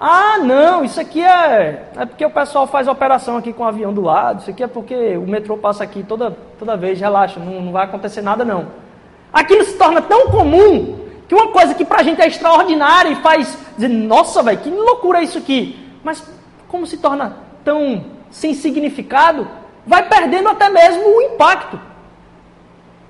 [0.00, 3.92] Ah, não, isso aqui é, é porque o pessoal faz operação aqui com o avião
[3.92, 7.60] do lado, isso aqui é porque o metrô passa aqui toda, toda vez, relaxa, não,
[7.60, 8.89] não vai acontecer nada não.
[9.32, 13.56] Aquilo se torna tão comum que uma coisa que pra gente é extraordinária e faz
[13.74, 15.78] dizer, nossa, velho, que loucura é isso aqui.
[16.02, 16.22] Mas
[16.68, 19.46] como se torna tão sem significado,
[19.86, 21.80] vai perdendo até mesmo o impacto.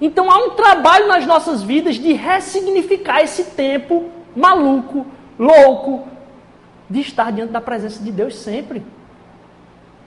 [0.00, 5.06] Então há um trabalho nas nossas vidas de ressignificar esse tempo maluco,
[5.38, 6.09] louco,
[6.88, 8.83] de estar diante da presença de Deus sempre.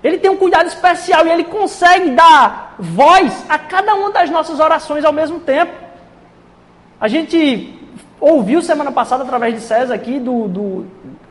[0.04, 4.60] Ele tem um cuidado especial e ele consegue dar voz a cada uma das nossas
[4.60, 5.71] orações ao mesmo tempo.
[7.04, 7.78] A gente
[8.18, 10.86] ouviu semana passada, através de César aqui, do, do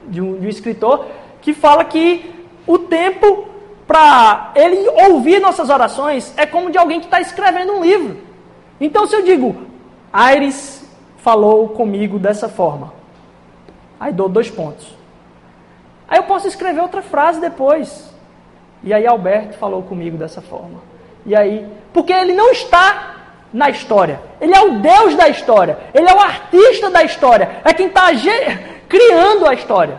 [0.06, 1.06] de, um, de um escritor,
[1.40, 2.30] que fala que
[2.66, 3.48] o tempo
[3.86, 8.18] para ele ouvir nossas orações é como de alguém que está escrevendo um livro.
[8.78, 9.62] Então, se eu digo,
[10.12, 12.92] Aires falou comigo dessa forma,
[13.98, 14.94] aí dou dois pontos.
[16.06, 18.12] Aí eu posso escrever outra frase depois.
[18.84, 20.82] E aí Alberto falou comigo dessa forma.
[21.24, 23.16] E aí, porque ele não está
[23.50, 24.20] na história.
[24.42, 25.78] Ele é o Deus da história.
[25.94, 27.62] Ele é o artista da história.
[27.64, 28.08] É quem está
[28.88, 29.96] criando a história.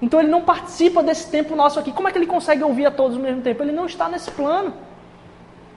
[0.00, 1.92] Então ele não participa desse tempo nosso aqui.
[1.92, 3.62] Como é que ele consegue ouvir a todos ao mesmo tempo?
[3.62, 4.72] Ele não está nesse plano.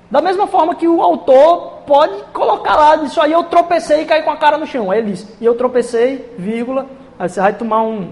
[0.10, 4.24] Da mesma forma que o autor pode colocar lá, isso aí eu tropecei e caí
[4.24, 4.90] com a cara no chão.
[4.90, 6.88] Aí ele diz, e eu tropecei, vírgula,
[7.18, 8.12] Aí você vai tomar um,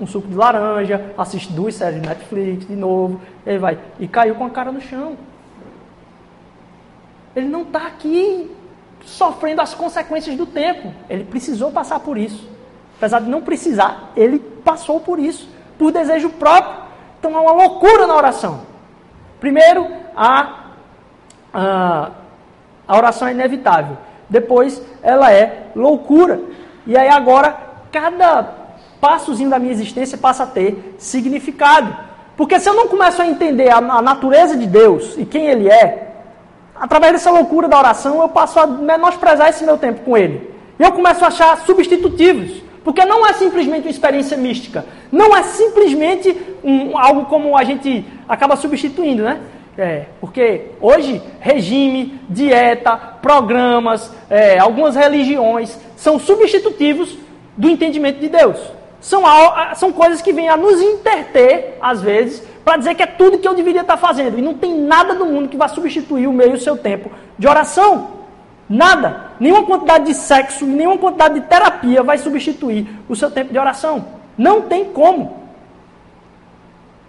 [0.00, 3.78] um suco de laranja, assiste duas séries de Netflix de novo, ele vai.
[3.98, 5.16] E caiu com a cara no chão.
[7.34, 8.50] Ele não está aqui
[9.04, 10.92] sofrendo as consequências do tempo.
[11.08, 12.48] Ele precisou passar por isso.
[12.96, 16.84] Apesar de não precisar, ele passou por isso, por desejo próprio.
[17.18, 18.62] Então há uma loucura na oração.
[19.40, 20.70] Primeiro, a,
[21.52, 22.10] a,
[22.86, 23.96] a oração é inevitável.
[24.28, 26.40] Depois, ela é loucura.
[26.86, 28.42] E aí agora cada
[29.00, 31.94] passozinho da minha existência passa a ter significado.
[32.36, 35.68] Porque se eu não começo a entender a, a natureza de Deus e quem Ele
[35.68, 36.13] é,
[36.74, 40.50] através dessa loucura da oração, eu passo a menosprezar esse meu tempo com Ele.
[40.78, 42.62] E eu começo a achar substitutivos.
[42.84, 44.84] Porque não é simplesmente uma experiência mística.
[45.10, 49.40] Não é simplesmente um, algo como a gente acaba substituindo, né?
[49.76, 57.16] É, porque hoje regime, dieta, programas, é, algumas religiões são substitutivos
[57.56, 58.58] do entendimento de Deus.
[59.00, 59.22] São,
[59.74, 63.46] são coisas que vêm a nos interter, às vezes, para dizer que é tudo que
[63.46, 64.38] eu deveria estar fazendo.
[64.38, 67.10] E não tem nada no mundo que vá substituir o meio e o seu tempo
[67.38, 68.08] de oração.
[68.68, 69.32] Nada.
[69.38, 74.06] Nenhuma quantidade de sexo, nenhuma quantidade de terapia vai substituir o seu tempo de oração.
[74.38, 75.44] Não tem como.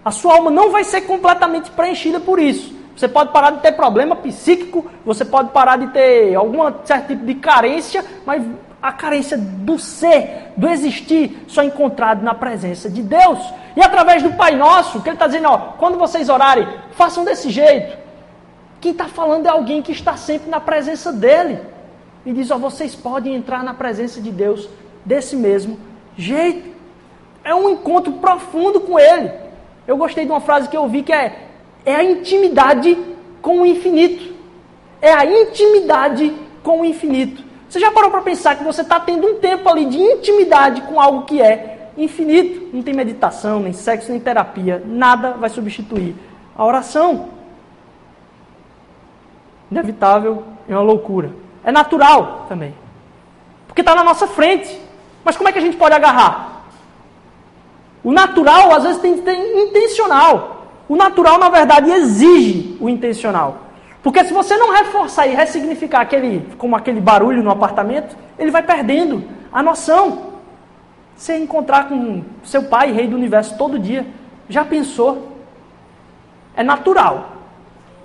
[0.04, 2.76] A sua alma não vai ser completamente preenchida por isso.
[2.96, 7.26] Você pode parar de ter problema psíquico, você pode parar de ter algum certo tipo
[7.26, 8.44] de carência, mas
[8.82, 13.40] a carência do ser, do existir, só encontrado na presença de Deus.
[13.76, 17.50] E através do Pai Nosso, que Ele está dizendo, ó, quando vocês orarem, façam desse
[17.50, 17.98] jeito.
[18.80, 21.60] Quem está falando é alguém que está sempre na presença dEle.
[22.26, 24.70] E diz, ó, vocês podem entrar na presença de Deus
[25.04, 25.80] desse mesmo
[26.18, 26.76] jeito.
[27.44, 29.32] É um encontro profundo com Ele.
[29.88, 31.48] Eu gostei de uma frase que eu vi que é,
[31.86, 32.98] é a intimidade
[33.42, 34.34] com o infinito.
[35.02, 37.45] É a intimidade com o infinito.
[37.70, 41.00] Você já parou para pensar que você está tendo um tempo ali de intimidade com
[41.00, 42.70] algo que é infinito?
[42.74, 44.82] Não tem meditação, nem sexo, nem terapia.
[44.86, 46.16] Nada vai substituir
[46.56, 47.30] a oração.
[49.70, 51.32] Inevitável é uma loucura.
[51.64, 52.74] É natural também.
[53.68, 54.80] Porque está na nossa frente.
[55.24, 56.66] Mas como é que a gente pode agarrar?
[58.04, 60.68] O natural, às vezes, tem que ter intencional.
[60.88, 63.65] O natural, na verdade, exige o intencional.
[64.06, 68.62] Porque se você não reforçar e ressignificar aquele, como aquele barulho no apartamento, ele vai
[68.62, 70.34] perdendo a noção.
[71.16, 74.06] Você encontrar com seu pai, rei do universo, todo dia.
[74.48, 75.40] Já pensou?
[76.56, 77.32] É natural.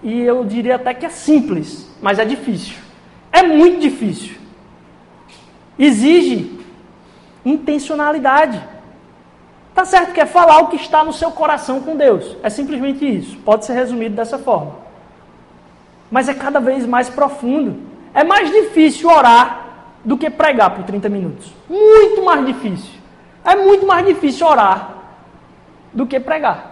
[0.02, 2.78] E eu diria até que é simples, mas é difícil.
[3.30, 4.38] É muito difícil.
[5.78, 6.64] Exige
[7.44, 8.58] intencionalidade.
[9.74, 12.38] Tá certo que é falar o que está no seu coração com Deus.
[12.42, 13.36] É simplesmente isso.
[13.44, 14.88] Pode ser resumido dessa forma.
[16.11, 17.81] Mas é cada vez mais profundo.
[18.12, 19.66] É mais difícil orar
[20.05, 21.53] do que pregar por 30 minutos.
[21.68, 23.01] Muito mais difícil.
[23.44, 24.94] É muito mais difícil orar
[25.92, 26.70] do que pregar.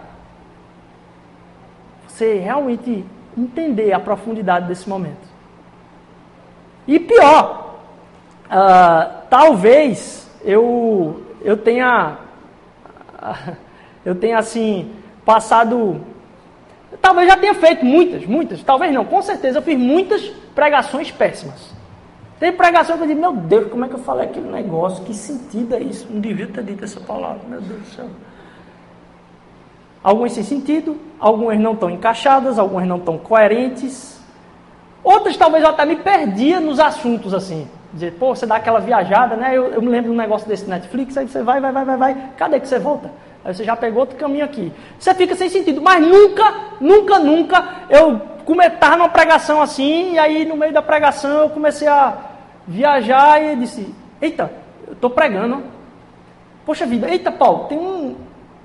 [2.07, 3.05] Você realmente
[3.37, 5.29] entender a profundidade desse momento.
[6.87, 7.75] E pior,
[8.45, 12.17] uh, talvez eu, eu tenha,
[14.03, 16.01] eu tenha assim, passado,
[17.01, 20.21] talvez já tenha feito muitas, muitas, talvez não, com certeza eu fiz muitas
[20.53, 21.73] pregações péssimas.
[22.39, 25.03] Tem pregação que eu digo, meu Deus, como é que eu falei aquele negócio?
[25.03, 26.07] Que sentido é isso?
[26.09, 28.07] Não devia ter dito essa palavra, meu Deus do céu.
[30.01, 34.21] Algumas sem sentido, algumas não estão encaixadas, algumas não estão coerentes.
[35.03, 37.67] Outras talvez eu até me perdia nos assuntos assim.
[37.91, 39.57] Dizer, pô, você dá aquela viajada, né?
[39.57, 41.97] Eu, eu me lembro de um negócio desse Netflix, aí você vai, vai, vai, vai,
[41.97, 42.29] vai.
[42.37, 43.11] Cadê que você volta?
[43.43, 44.71] Aí você já pegou outro caminho aqui.
[44.99, 48.21] Você fica sem sentido, mas nunca, nunca, nunca eu
[48.67, 52.17] estava numa pregação assim, e aí no meio da pregação eu comecei a
[52.67, 54.51] viajar e disse, eita,
[54.87, 55.63] eu estou pregando.
[56.65, 58.15] Poxa vida, eita Paulo, tem um,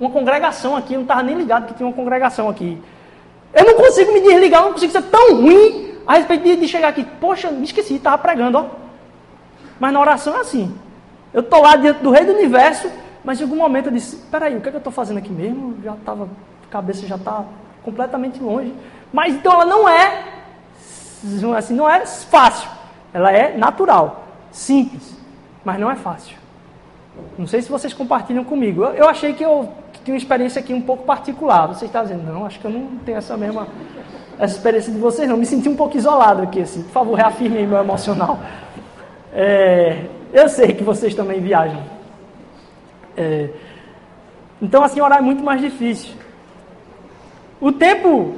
[0.00, 2.80] uma congregação aqui, eu não estava nem ligado que tinha uma congregação aqui.
[3.52, 6.68] Eu não consigo me desligar, eu não consigo ser tão ruim a respeito de, de
[6.68, 7.06] chegar aqui.
[7.20, 8.66] Poxa, me esqueci, estava pregando, ó.
[9.78, 10.74] Mas na oração é assim.
[11.32, 12.90] Eu estou lá diante do rei do universo,
[13.24, 15.32] mas em algum momento eu disse, peraí, o que, é que eu estou fazendo aqui
[15.32, 15.76] mesmo?
[15.82, 17.44] Já estava, a cabeça já está
[17.82, 18.72] completamente longe.
[19.12, 20.24] Mas então ela não é,
[21.56, 22.68] assim, não é fácil.
[23.12, 25.16] Ela é natural, simples,
[25.64, 26.36] mas não é fácil.
[27.38, 28.82] Não sei se vocês compartilham comigo.
[28.82, 29.68] Eu, eu achei que eu
[30.04, 31.66] tinha uma experiência aqui um pouco particular.
[31.68, 33.68] Você está dizendo, não, acho que eu não tenho essa mesma
[34.38, 35.36] essa experiência de vocês, não.
[35.36, 36.82] Me senti um pouco isolado aqui, assim.
[36.82, 38.38] Por favor, reafirmem meu emocional.
[39.32, 41.93] É, eu sei que vocês também viajam.
[43.16, 43.50] É,
[44.60, 46.14] então, assim, orar é muito mais difícil.
[47.60, 48.34] O tempo,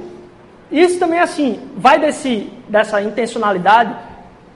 [0.71, 3.95] isso também, assim, vai desse, dessa intencionalidade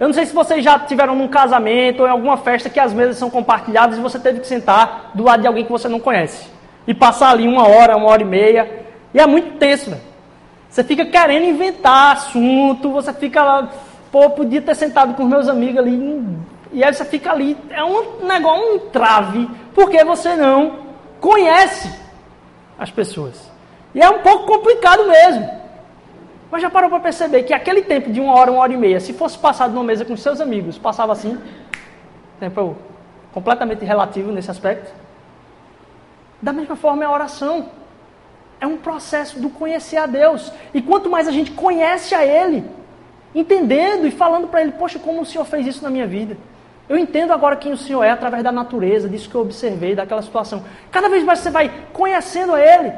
[0.01, 2.91] eu não sei se vocês já tiveram num casamento ou em alguma festa que as
[2.91, 5.99] mesas são compartilhadas e você teve que sentar do lado de alguém que você não
[5.99, 6.49] conhece.
[6.88, 8.84] E passar ali uma hora, uma hora e meia.
[9.13, 10.01] E é muito tenso, velho.
[10.67, 13.69] Você fica querendo inventar assunto, você fica lá,
[14.12, 16.25] pô, podia ter sentado com meus amigos ali.
[16.73, 20.79] E aí você fica ali, é um negócio, um trave, porque você não
[21.19, 21.91] conhece
[22.77, 23.49] as pessoas.
[23.93, 25.62] E é um pouco complicado mesmo.
[26.49, 28.99] Mas já parou para perceber que aquele tempo de uma hora, uma hora e meia,
[28.99, 31.39] se fosse passado numa mesa com seus amigos, passava assim?
[32.39, 32.75] Tempo
[33.31, 34.91] completamente relativo nesse aspecto.
[36.41, 37.69] Da mesma forma é a oração.
[38.60, 40.51] É um processo do conhecer a Deus.
[40.73, 42.65] E quanto mais a gente conhece a Ele,
[43.34, 46.38] entendendo e falando para Ele, poxa, como o Senhor fez isso na minha vida.
[46.89, 50.22] Eu entendo agora quem o Senhor é através da natureza, disso que eu observei, daquela
[50.22, 50.63] situação.
[50.91, 52.91] Cada vez mais você vai conhecendo Ele,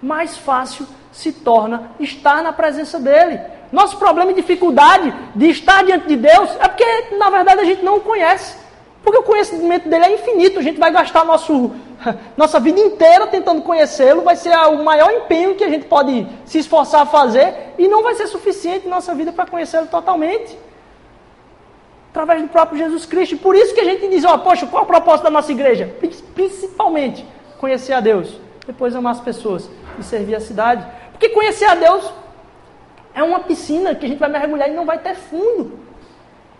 [0.00, 3.40] mais fácil se torna estar na presença dele.
[3.72, 7.82] Nosso problema e dificuldade de estar diante de Deus é porque, na verdade, a gente
[7.82, 8.56] não o conhece.
[9.02, 10.58] Porque o conhecimento dele é infinito.
[10.58, 11.72] A gente vai gastar nosso,
[12.36, 14.22] nossa vida inteira tentando conhecê-lo.
[14.22, 17.72] Vai ser o maior empenho que a gente pode se esforçar a fazer.
[17.78, 20.58] E não vai ser suficiente nossa vida para conhecê-lo totalmente.
[22.16, 23.36] Através do próprio Jesus Cristo.
[23.36, 25.94] Por isso que a gente diz: ó, poxa, qual o propósito da nossa igreja?
[26.34, 27.26] Principalmente
[27.58, 28.40] conhecer a Deus.
[28.66, 30.82] Depois amar as pessoas e servir a cidade.
[31.10, 32.10] Porque conhecer a Deus
[33.14, 35.78] é uma piscina que a gente vai mergulhar e não vai ter fundo.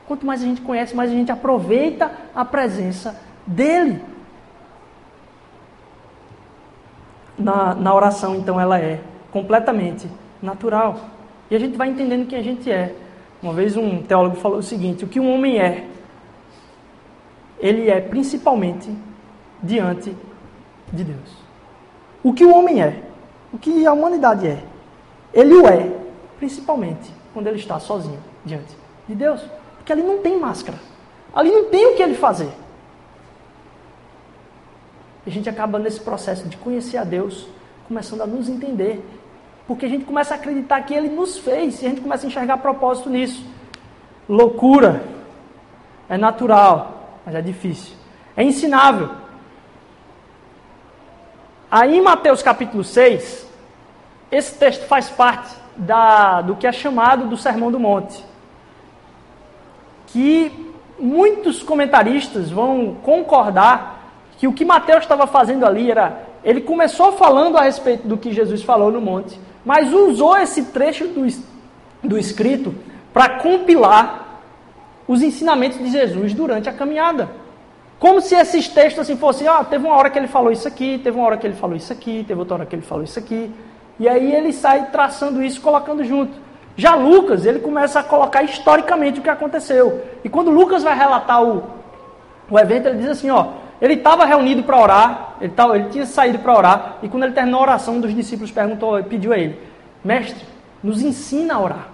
[0.07, 4.03] Quanto mais a gente conhece, mais a gente aproveita a presença dEle.
[7.39, 9.01] Na, na oração, então, ela é
[9.33, 10.07] completamente
[10.43, 11.01] natural.
[11.51, 12.95] E a gente vai entendendo quem a gente é.
[13.47, 15.87] Uma vez um teólogo falou o seguinte: o que um homem é,
[17.61, 18.91] ele é principalmente
[19.63, 20.17] diante
[20.93, 21.31] de Deus.
[22.25, 23.05] O que o homem é
[23.53, 24.65] o que a humanidade é.
[25.33, 25.97] Ele o é,
[26.41, 28.77] principalmente quando ele está sozinho diante
[29.09, 29.41] de Deus.
[29.77, 30.79] Porque ali não tem máscara.
[31.33, 32.51] Ali não tem o que ele fazer.
[35.25, 37.47] A gente acaba nesse processo de conhecer a Deus,
[37.87, 39.01] começando a nos entender.
[39.67, 42.29] Porque a gente começa a acreditar que Ele nos fez, e a gente começa a
[42.29, 43.45] enxergar propósito nisso.
[44.29, 45.03] Loucura.
[46.09, 47.97] É natural, mas é difícil.
[48.37, 49.11] É ensinável.
[51.71, 53.47] Aí em Mateus capítulo 6,
[54.31, 58.25] esse texto faz parte da, do que é chamado do Sermão do Monte,
[60.07, 63.97] que muitos comentaristas vão concordar
[64.39, 68.33] que o que Mateus estava fazendo ali era, ele começou falando a respeito do que
[68.33, 71.27] Jesus falou no monte, mas usou esse trecho do,
[72.05, 72.73] do escrito
[73.13, 74.43] para compilar
[75.09, 77.29] os ensinamentos de Jesus durante a caminhada.
[77.99, 81.01] Como se esses textos assim fossem, ah, teve uma hora que ele falou isso aqui,
[81.03, 83.19] teve uma hora que ele falou isso aqui, teve outra hora que ele falou isso
[83.19, 83.51] aqui.
[83.99, 86.33] E aí ele sai traçando isso, colocando junto.
[86.77, 90.01] Já Lucas, ele começa a colocar historicamente o que aconteceu.
[90.23, 91.65] E quando Lucas vai relatar o,
[92.49, 96.07] o evento, ele diz assim, ó, ele estava reunido para orar, ele, tava, ele tinha
[96.07, 99.39] saído para orar, e quando ele terminou a oração, um dos discípulos perguntou, pediu a
[99.39, 99.61] ele,
[100.05, 100.45] mestre,
[100.83, 101.89] nos ensina a orar.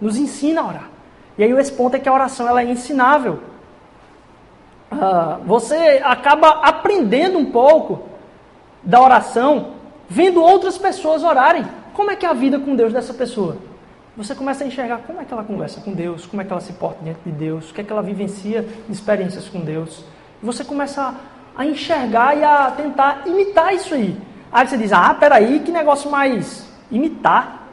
[0.00, 0.90] Nos ensina a orar.
[1.38, 3.40] E aí esse ponto é que a oração ela é ensinável.
[4.90, 8.02] Ah, você acaba aprendendo um pouco
[8.82, 9.74] da oração
[10.08, 11.64] vendo outras pessoas orarem.
[11.92, 13.56] Como é que é a vida com Deus dessa pessoa?
[14.16, 16.60] Você começa a enxergar como é que ela conversa com Deus, como é que ela
[16.60, 20.04] se porta diante de Deus, o que é que ela vivencia de experiências com Deus.
[20.42, 21.14] Você começa
[21.56, 24.16] a enxergar e a tentar imitar isso aí.
[24.52, 27.66] Aí você diz, ah, peraí, que negócio mais imitar.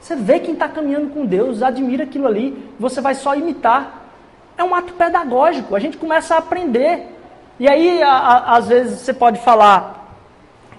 [0.00, 3.98] Você vê quem está caminhando com Deus, admira aquilo ali, você vai só imitar
[4.58, 5.76] é um ato pedagógico.
[5.76, 7.14] A gente começa a aprender.
[7.60, 10.16] E aí, a, a, às vezes, você pode falar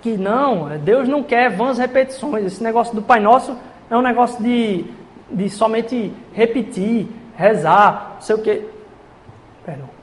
[0.02, 2.46] que não, Deus não quer vãs repetições.
[2.46, 3.58] Esse negócio do Pai Nosso
[3.90, 4.86] é um negócio de,
[5.32, 8.66] de somente repetir, rezar, não sei o quê.
[9.66, 9.99] Perdão.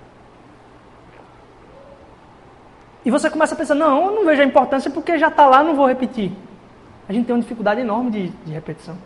[3.06, 5.62] E você começa a pensar, não, eu não vejo a importância porque já está lá,
[5.62, 6.32] não vou repetir.
[7.08, 8.98] A gente tem uma dificuldade enorme de, de repetição.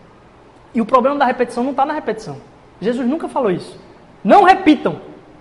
[0.72, 2.38] E o problema da repetição não está na repetição.
[2.80, 3.78] Jesus nunca falou isso.
[4.24, 4.98] Não repitam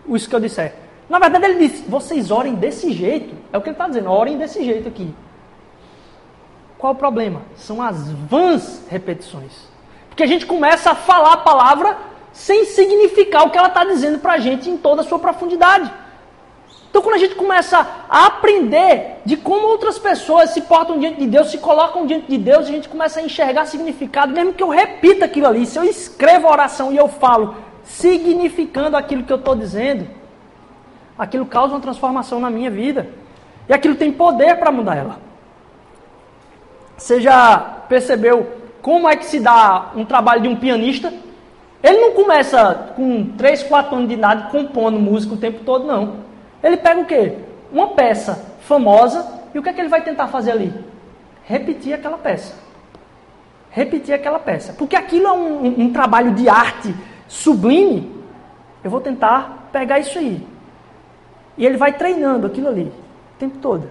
[0.10, 0.76] isso que eu disser.
[1.10, 3.34] Na verdade, ele disse: vocês orem desse jeito.
[3.54, 5.15] É o que ele está dizendo: orem desse jeito aqui.
[6.78, 7.43] Qual o problema?
[7.56, 9.69] São as vãs repetições.
[10.10, 11.98] Porque a gente começa a falar a palavra
[12.34, 15.89] sem significar o que ela está dizendo para a gente em toda a sua profundidade.
[16.89, 21.28] Então, quando a gente começa a aprender de como outras pessoas se portam diante de
[21.28, 24.69] Deus, se colocam diante de Deus, a gente começa a enxergar significado, mesmo que eu
[24.69, 29.38] repita aquilo ali, se eu escrevo a oração e eu falo, significando aquilo que eu
[29.38, 30.08] estou dizendo,
[31.17, 33.08] aquilo causa uma transformação na minha vida.
[33.67, 35.17] E aquilo tem poder para mudar ela.
[36.97, 41.13] Você já percebeu como é que se dá um trabalho de um pianista?
[41.84, 46.29] Ele não começa com 3, 4 anos de idade compondo música o tempo todo, não.
[46.63, 47.38] Ele pega o quê?
[47.72, 50.74] Uma peça famosa e o que é que ele vai tentar fazer ali?
[51.43, 52.56] Repetir aquela peça.
[53.72, 54.74] Repetir aquela peça.
[54.74, 56.93] Porque aquilo é um, um, um trabalho de arte
[57.28, 58.12] sublime,
[58.84, 60.45] eu vou tentar pegar isso aí.
[61.58, 62.91] E ele vai treinando aquilo ali,
[63.36, 63.89] o tempo todo.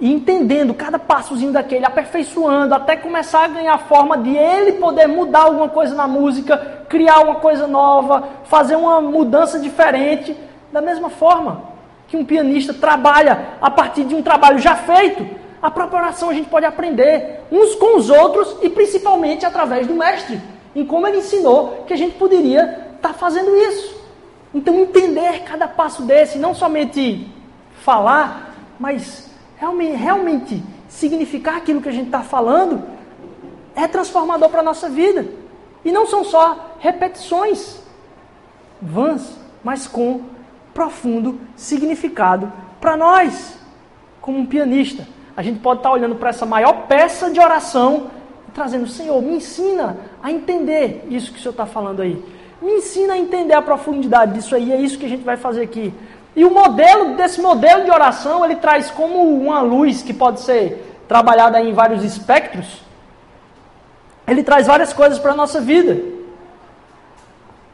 [0.00, 5.42] E entendendo cada passozinho daquele, aperfeiçoando, até começar a ganhar forma de ele poder mudar
[5.42, 10.36] alguma coisa na música, criar uma coisa nova, fazer uma mudança diferente.
[10.72, 11.62] Da mesma forma
[12.08, 15.26] que um pianista trabalha a partir de um trabalho já feito,
[15.60, 19.94] a própria oração a gente pode aprender uns com os outros e principalmente através do
[19.94, 20.40] mestre
[20.74, 22.62] em como ele ensinou que a gente poderia
[22.96, 24.00] estar tá fazendo isso.
[24.54, 27.26] Então, entender cada passo desse, não somente
[27.80, 32.82] falar, mas realmente, realmente significar aquilo que a gente está falando,
[33.74, 35.26] é transformador para a nossa vida.
[35.84, 37.80] E não são só repetições
[38.80, 40.20] vãs, mas com
[40.74, 43.58] profundo significado para nós,
[44.20, 45.06] como um pianista.
[45.36, 48.10] A gente pode estar tá olhando para essa maior peça de oração
[48.52, 52.22] trazendo, Senhor, me ensina a entender isso que o Senhor está falando aí.
[52.60, 55.62] Me ensina a entender a profundidade disso aí, é isso que a gente vai fazer
[55.62, 55.92] aqui.
[56.34, 61.02] E o modelo desse modelo de oração, ele traz como uma luz que pode ser
[61.08, 62.82] trabalhada em vários espectros.
[64.26, 66.00] Ele traz várias coisas para a nossa vida.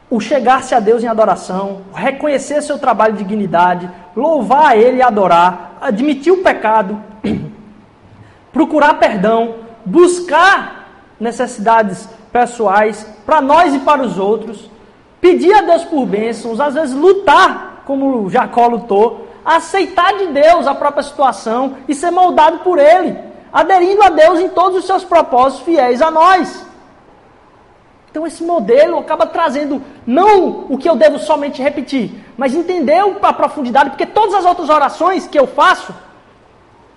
[0.09, 5.01] O chegar-se a Deus em adoração, reconhecer seu trabalho de dignidade, louvar a Ele e
[5.01, 6.99] adorar, admitir o pecado,
[8.51, 9.55] procurar perdão,
[9.85, 10.89] buscar
[11.19, 14.69] necessidades pessoais para nós e para os outros,
[15.21, 20.75] pedir a Deus por bênçãos, às vezes lutar como Jacó lutou, aceitar de Deus a
[20.75, 23.17] própria situação e ser moldado por Ele,
[23.51, 26.68] aderindo a Deus em todos os seus propósitos fiéis a nós.
[28.09, 33.33] Então esse modelo acaba trazendo não o que eu devo somente repetir, mas entender a
[33.33, 35.93] profundidade, porque todas as outras orações que eu faço,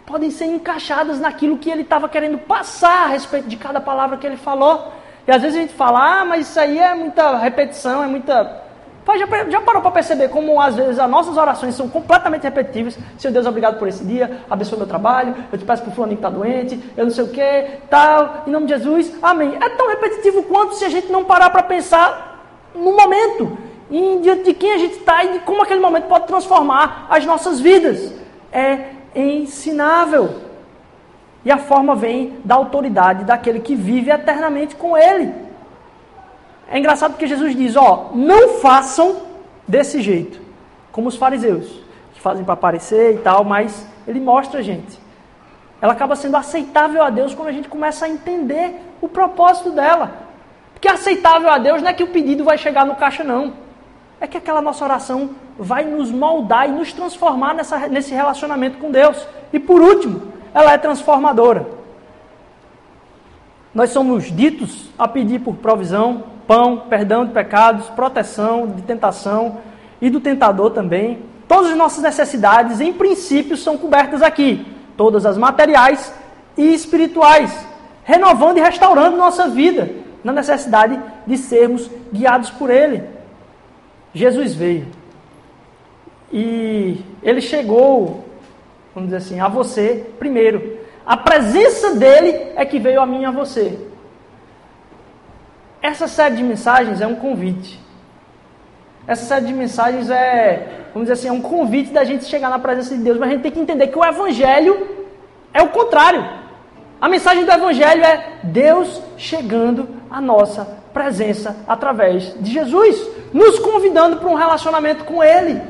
[0.06, 4.26] podem ser encaixadas naquilo que ele estava querendo passar a respeito de cada palavra que
[4.26, 4.92] ele falou.
[5.26, 8.61] E às vezes a gente fala, ah, mas isso aí é muita repetição, é muita.
[9.05, 12.96] Já, já parou para perceber como às vezes as nossas orações são completamente repetitivas?
[13.18, 16.18] Senhor Deus, obrigado por esse dia, abençoe meu trabalho, eu te peço o fulano que
[16.18, 19.57] está doente, eu não sei o que, tal, em nome de Jesus, amém.
[19.61, 22.32] É tão repetitivo quanto se a gente não parar para pensar
[22.74, 23.59] no momento
[23.90, 27.26] e diante de quem a gente está e de como aquele momento pode transformar as
[27.26, 28.14] nossas vidas.
[28.50, 30.34] É ensinável.
[31.44, 35.34] E a forma vem da autoridade daquele que vive eternamente com ele.
[36.68, 39.22] É engraçado porque Jesus diz: Ó, não façam
[39.66, 40.40] desse jeito,
[40.90, 41.80] como os fariseus,
[42.14, 45.00] que fazem para aparecer e tal, mas ele mostra a gente.
[45.80, 50.12] Ela acaba sendo aceitável a Deus quando a gente começa a entender o propósito dela.
[50.72, 53.54] Porque aceitável a Deus não é que o pedido vai chegar no caixa, não.
[54.20, 58.90] É que aquela nossa oração vai nos moldar e nos transformar nessa, nesse relacionamento com
[58.90, 59.26] Deus.
[59.52, 61.66] E por último, ela é transformadora.
[63.74, 69.59] Nós somos ditos a pedir por provisão, pão, perdão de pecados, proteção de tentação
[70.01, 71.20] e do tentador também.
[71.49, 74.66] Todas as nossas necessidades, em princípio, são cobertas aqui.
[74.97, 76.12] Todas as materiais
[76.57, 77.66] e espirituais,
[78.05, 79.90] renovando e restaurando nossa vida,
[80.22, 83.03] na necessidade de sermos guiados por Ele.
[84.14, 84.86] Jesus veio.
[86.32, 88.24] E ele chegou,
[88.95, 90.78] vamos dizer assim, a você primeiro.
[91.05, 93.78] A presença dele é que veio a mim e a você.
[95.83, 97.80] Essa série de mensagens é um convite.
[99.07, 102.59] Essa série de mensagens é, vamos dizer assim, é um convite da gente chegar na
[102.61, 104.87] presença de Deus, mas a gente tem que entender que o Evangelho
[105.53, 106.24] é o contrário.
[107.01, 110.64] A mensagem do Evangelho é Deus chegando à nossa
[110.95, 115.61] presença através de Jesus, nos convidando para um relacionamento com Ele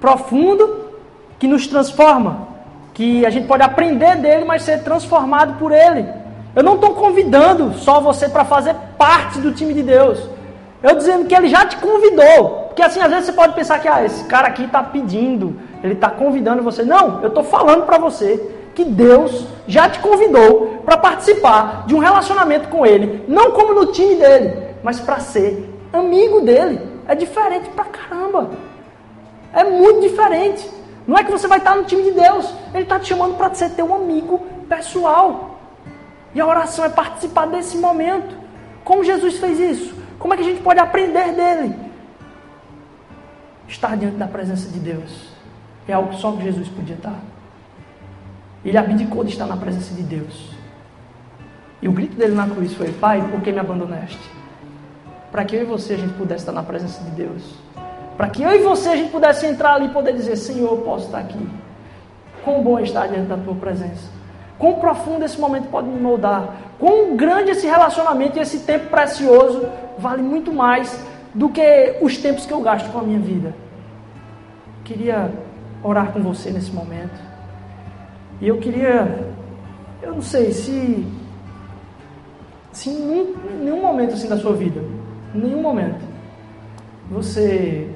[0.00, 0.90] profundo
[1.38, 2.48] que nos transforma,
[2.94, 6.23] que a gente pode aprender dele, mas ser transformado por Ele.
[6.54, 10.18] Eu não estou convidando só você para fazer parte do time de Deus.
[10.82, 12.64] Eu dizendo que Ele já te convidou.
[12.68, 15.94] Porque assim, às vezes você pode pensar que ah, esse cara aqui está pedindo, ele
[15.94, 16.82] está convidando você.
[16.82, 22.00] Não, eu estou falando para você que Deus já te convidou para participar de um
[22.00, 23.24] relacionamento com Ele.
[23.28, 26.80] Não como no time dele, mas para ser amigo dele.
[27.06, 28.50] É diferente pra caramba.
[29.52, 30.68] É muito diferente.
[31.06, 32.52] Não é que você vai estar no time de Deus.
[32.72, 35.53] Ele está te chamando para ser teu amigo pessoal.
[36.34, 38.36] E a oração é participar desse momento.
[38.84, 39.94] Como Jesus fez isso?
[40.18, 41.74] Como é que a gente pode aprender dele?
[43.68, 45.34] Estar diante da presença de Deus
[45.86, 47.18] é algo que só Jesus podia estar.
[48.64, 50.50] Ele abdicou de estar na presença de Deus.
[51.80, 54.30] E o grito dele na cruz foi: Pai, por que me abandonaste?
[55.30, 57.54] Para que eu e você a gente pudesse estar na presença de Deus.
[58.16, 60.78] Para que eu e você a gente pudesse entrar ali e poder dizer: Senhor, eu
[60.78, 61.48] posso estar aqui.
[62.42, 64.08] Quão bom é estar diante da tua presença.
[64.58, 66.54] Quão profundo esse momento pode me moldar.
[66.78, 69.66] Quão grande esse relacionamento e esse tempo precioso
[69.98, 73.54] vale muito mais do que os tempos que eu gasto com a minha vida.
[74.84, 75.32] Queria
[75.82, 77.20] orar com você nesse momento.
[78.40, 79.26] E eu queria,
[80.02, 81.06] eu não sei se,
[82.72, 84.80] se em nenhum, nenhum momento assim da sua vida,
[85.34, 86.04] em nenhum momento,
[87.10, 87.90] você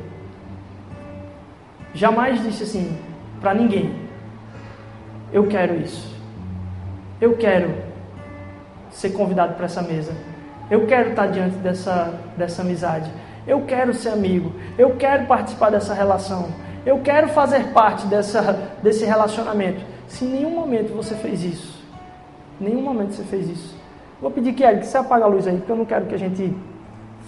[1.95, 2.97] jamais disse assim
[3.41, 3.95] para ninguém:
[5.33, 6.18] Eu quero isso.
[7.21, 7.75] Eu quero
[8.91, 10.13] ser convidado para essa mesa.
[10.71, 13.11] Eu quero estar diante dessa, dessa amizade.
[13.47, 14.53] Eu quero ser amigo.
[14.77, 16.49] Eu quero participar dessa relação.
[16.87, 19.85] Eu quero fazer parte dessa, desse relacionamento.
[20.07, 21.85] Se em nenhum momento você fez isso,
[22.61, 23.77] em nenhum momento você fez isso.
[24.21, 26.19] Vou pedir que Eric, você apague a luz aí, porque eu não quero que a
[26.19, 26.57] gente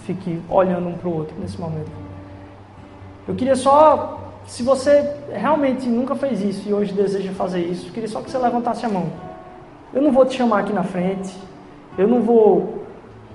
[0.03, 1.91] fique olhando um para o outro nesse momento.
[3.27, 7.93] Eu queria só, se você realmente nunca fez isso e hoje deseja fazer isso, eu
[7.93, 9.30] queria só que você levantasse a mão.
[9.93, 11.35] Eu não vou te chamar aqui na frente,
[11.97, 12.85] eu não vou.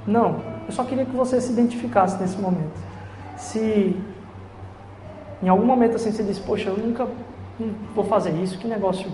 [0.06, 2.78] Não, eu só queria que você se identificasse nesse momento.
[3.36, 3.96] Se
[5.42, 7.06] em algum momento assim você disse, poxa, eu nunca
[7.94, 9.10] vou fazer isso, que negócio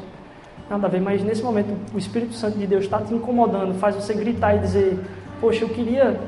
[0.70, 3.94] nada a ver, mas nesse momento o Espírito Santo de Deus está te incomodando, faz
[3.96, 4.98] você gritar e dizer,
[5.40, 6.20] poxa, eu queria,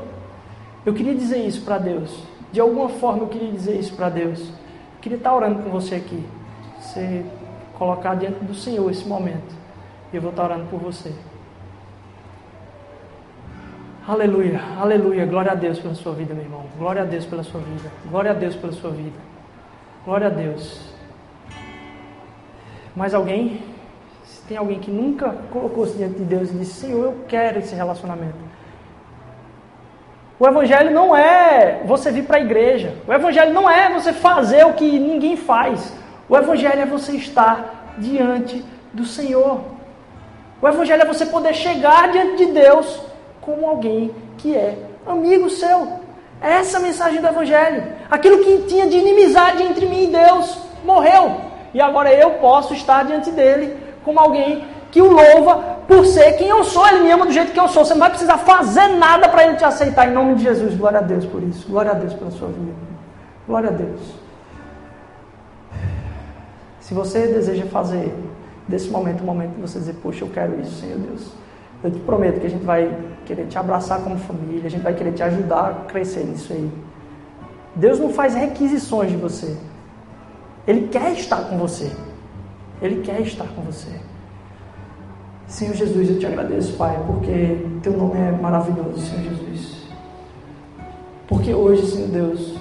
[0.84, 2.24] eu queria dizer isso para Deus.
[2.52, 4.40] De alguma forma eu queria dizer isso para Deus.
[4.40, 6.24] Eu queria estar orando com você aqui.
[6.80, 7.24] Você
[7.78, 9.63] colocar diante do Senhor esse momento.
[10.14, 11.12] E eu vou estar orando por você.
[14.06, 15.26] Aleluia, aleluia.
[15.26, 16.66] Glória a Deus pela sua vida, meu irmão.
[16.78, 17.90] Glória a Deus pela sua vida.
[18.08, 19.18] Glória a Deus pela sua vida.
[20.04, 20.94] Glória a Deus.
[22.94, 23.60] Mais alguém?
[24.24, 27.74] Se tem alguém que nunca colocou-se diante de Deus e disse: Senhor, eu quero esse
[27.74, 28.38] relacionamento.
[30.38, 32.94] O Evangelho não é você vir para a igreja.
[33.04, 35.92] O Evangelho não é você fazer o que ninguém faz.
[36.28, 39.73] O Evangelho é você estar diante do Senhor.
[40.60, 43.00] O Evangelho é você poder chegar diante de Deus
[43.40, 46.00] como alguém que é amigo seu.
[46.40, 47.84] Essa é a mensagem do Evangelho.
[48.10, 51.40] Aquilo que tinha de inimizade entre mim e Deus morreu.
[51.72, 56.48] E agora eu posso estar diante dele como alguém que o louva por ser quem
[56.48, 56.86] eu sou.
[56.86, 57.84] Ele me ama do jeito que eu sou.
[57.84, 60.08] Você não vai precisar fazer nada para ele te aceitar.
[60.08, 61.66] Em nome de Jesus, glória a Deus por isso.
[61.68, 62.72] Glória a Deus pela sua vida.
[63.46, 64.00] Glória a Deus.
[66.80, 68.14] Se você deseja fazer
[68.68, 71.32] desse momento um momento de você dizer, poxa, eu quero isso, Senhor Deus.
[71.82, 72.96] Eu te prometo que a gente vai
[73.26, 76.70] querer te abraçar como família, a gente vai querer te ajudar a crescer nisso aí.
[77.74, 79.56] Deus não faz requisições de você.
[80.66, 81.90] Ele quer estar com você.
[82.80, 83.90] Ele quer estar com você.
[85.46, 89.84] Senhor Jesus, eu te agradeço, Pai, porque teu nome é maravilhoso, Senhor Jesus.
[91.28, 92.56] Porque hoje, Senhor Deus,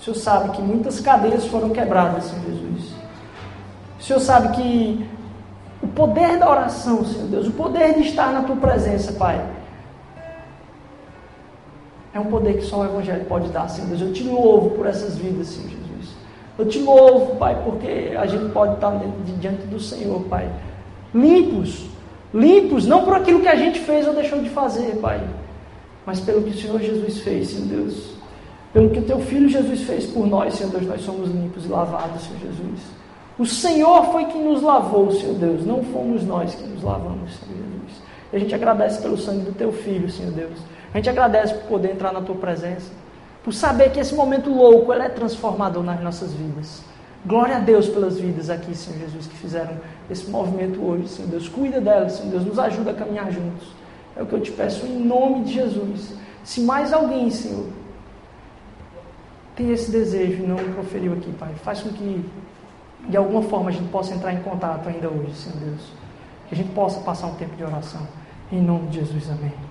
[0.00, 2.94] o Senhor sabe que muitas cadeias foram quebradas, Senhor Jesus.
[3.98, 5.08] O Senhor sabe que
[5.82, 9.44] o poder da oração, Senhor Deus, o poder de estar na tua presença, Pai,
[12.14, 14.00] é um poder que só o Evangelho pode dar, Senhor Deus.
[14.00, 16.16] Eu te louvo por essas vidas, Senhor Jesus.
[16.58, 18.98] Eu te louvo, Pai, porque a gente pode estar
[19.38, 20.50] diante do Senhor, Pai,
[21.14, 21.84] limpos,
[22.32, 25.20] limpos, não por aquilo que a gente fez ou deixou de fazer, Pai,
[26.06, 28.16] mas pelo que o Senhor Jesus fez, Senhor Deus.
[28.72, 31.68] Pelo que o teu filho Jesus fez por nós, Senhor Deus, nós somos limpos e
[31.68, 32.80] lavados, Senhor Jesus.
[33.38, 37.56] O Senhor foi quem nos lavou, Senhor Deus, não fomos nós que nos lavamos, Senhor
[37.56, 38.02] Jesus.
[38.32, 40.58] E a gente agradece pelo sangue do teu filho, Senhor Deus.
[40.94, 42.90] A gente agradece por poder entrar na tua presença,
[43.44, 46.82] por saber que esse momento louco é transformador nas nossas vidas.
[47.26, 49.76] Glória a Deus pelas vidas aqui, Senhor Jesus, que fizeram
[50.10, 51.48] esse movimento hoje, Senhor Deus.
[51.48, 53.68] Cuida delas, Senhor Deus, nos ajuda a caminhar juntos.
[54.16, 56.14] É o que eu te peço em nome de Jesus.
[56.42, 57.66] Se mais alguém, Senhor,
[59.54, 62.24] tem esse desejo e não proferiu aqui, Pai, faz com que
[63.08, 65.92] de alguma forma a gente possa entrar em contato ainda hoje, Senhor Deus.
[66.48, 68.06] Que a gente possa passar um tempo de oração.
[68.50, 69.65] Em nome de Jesus, amém.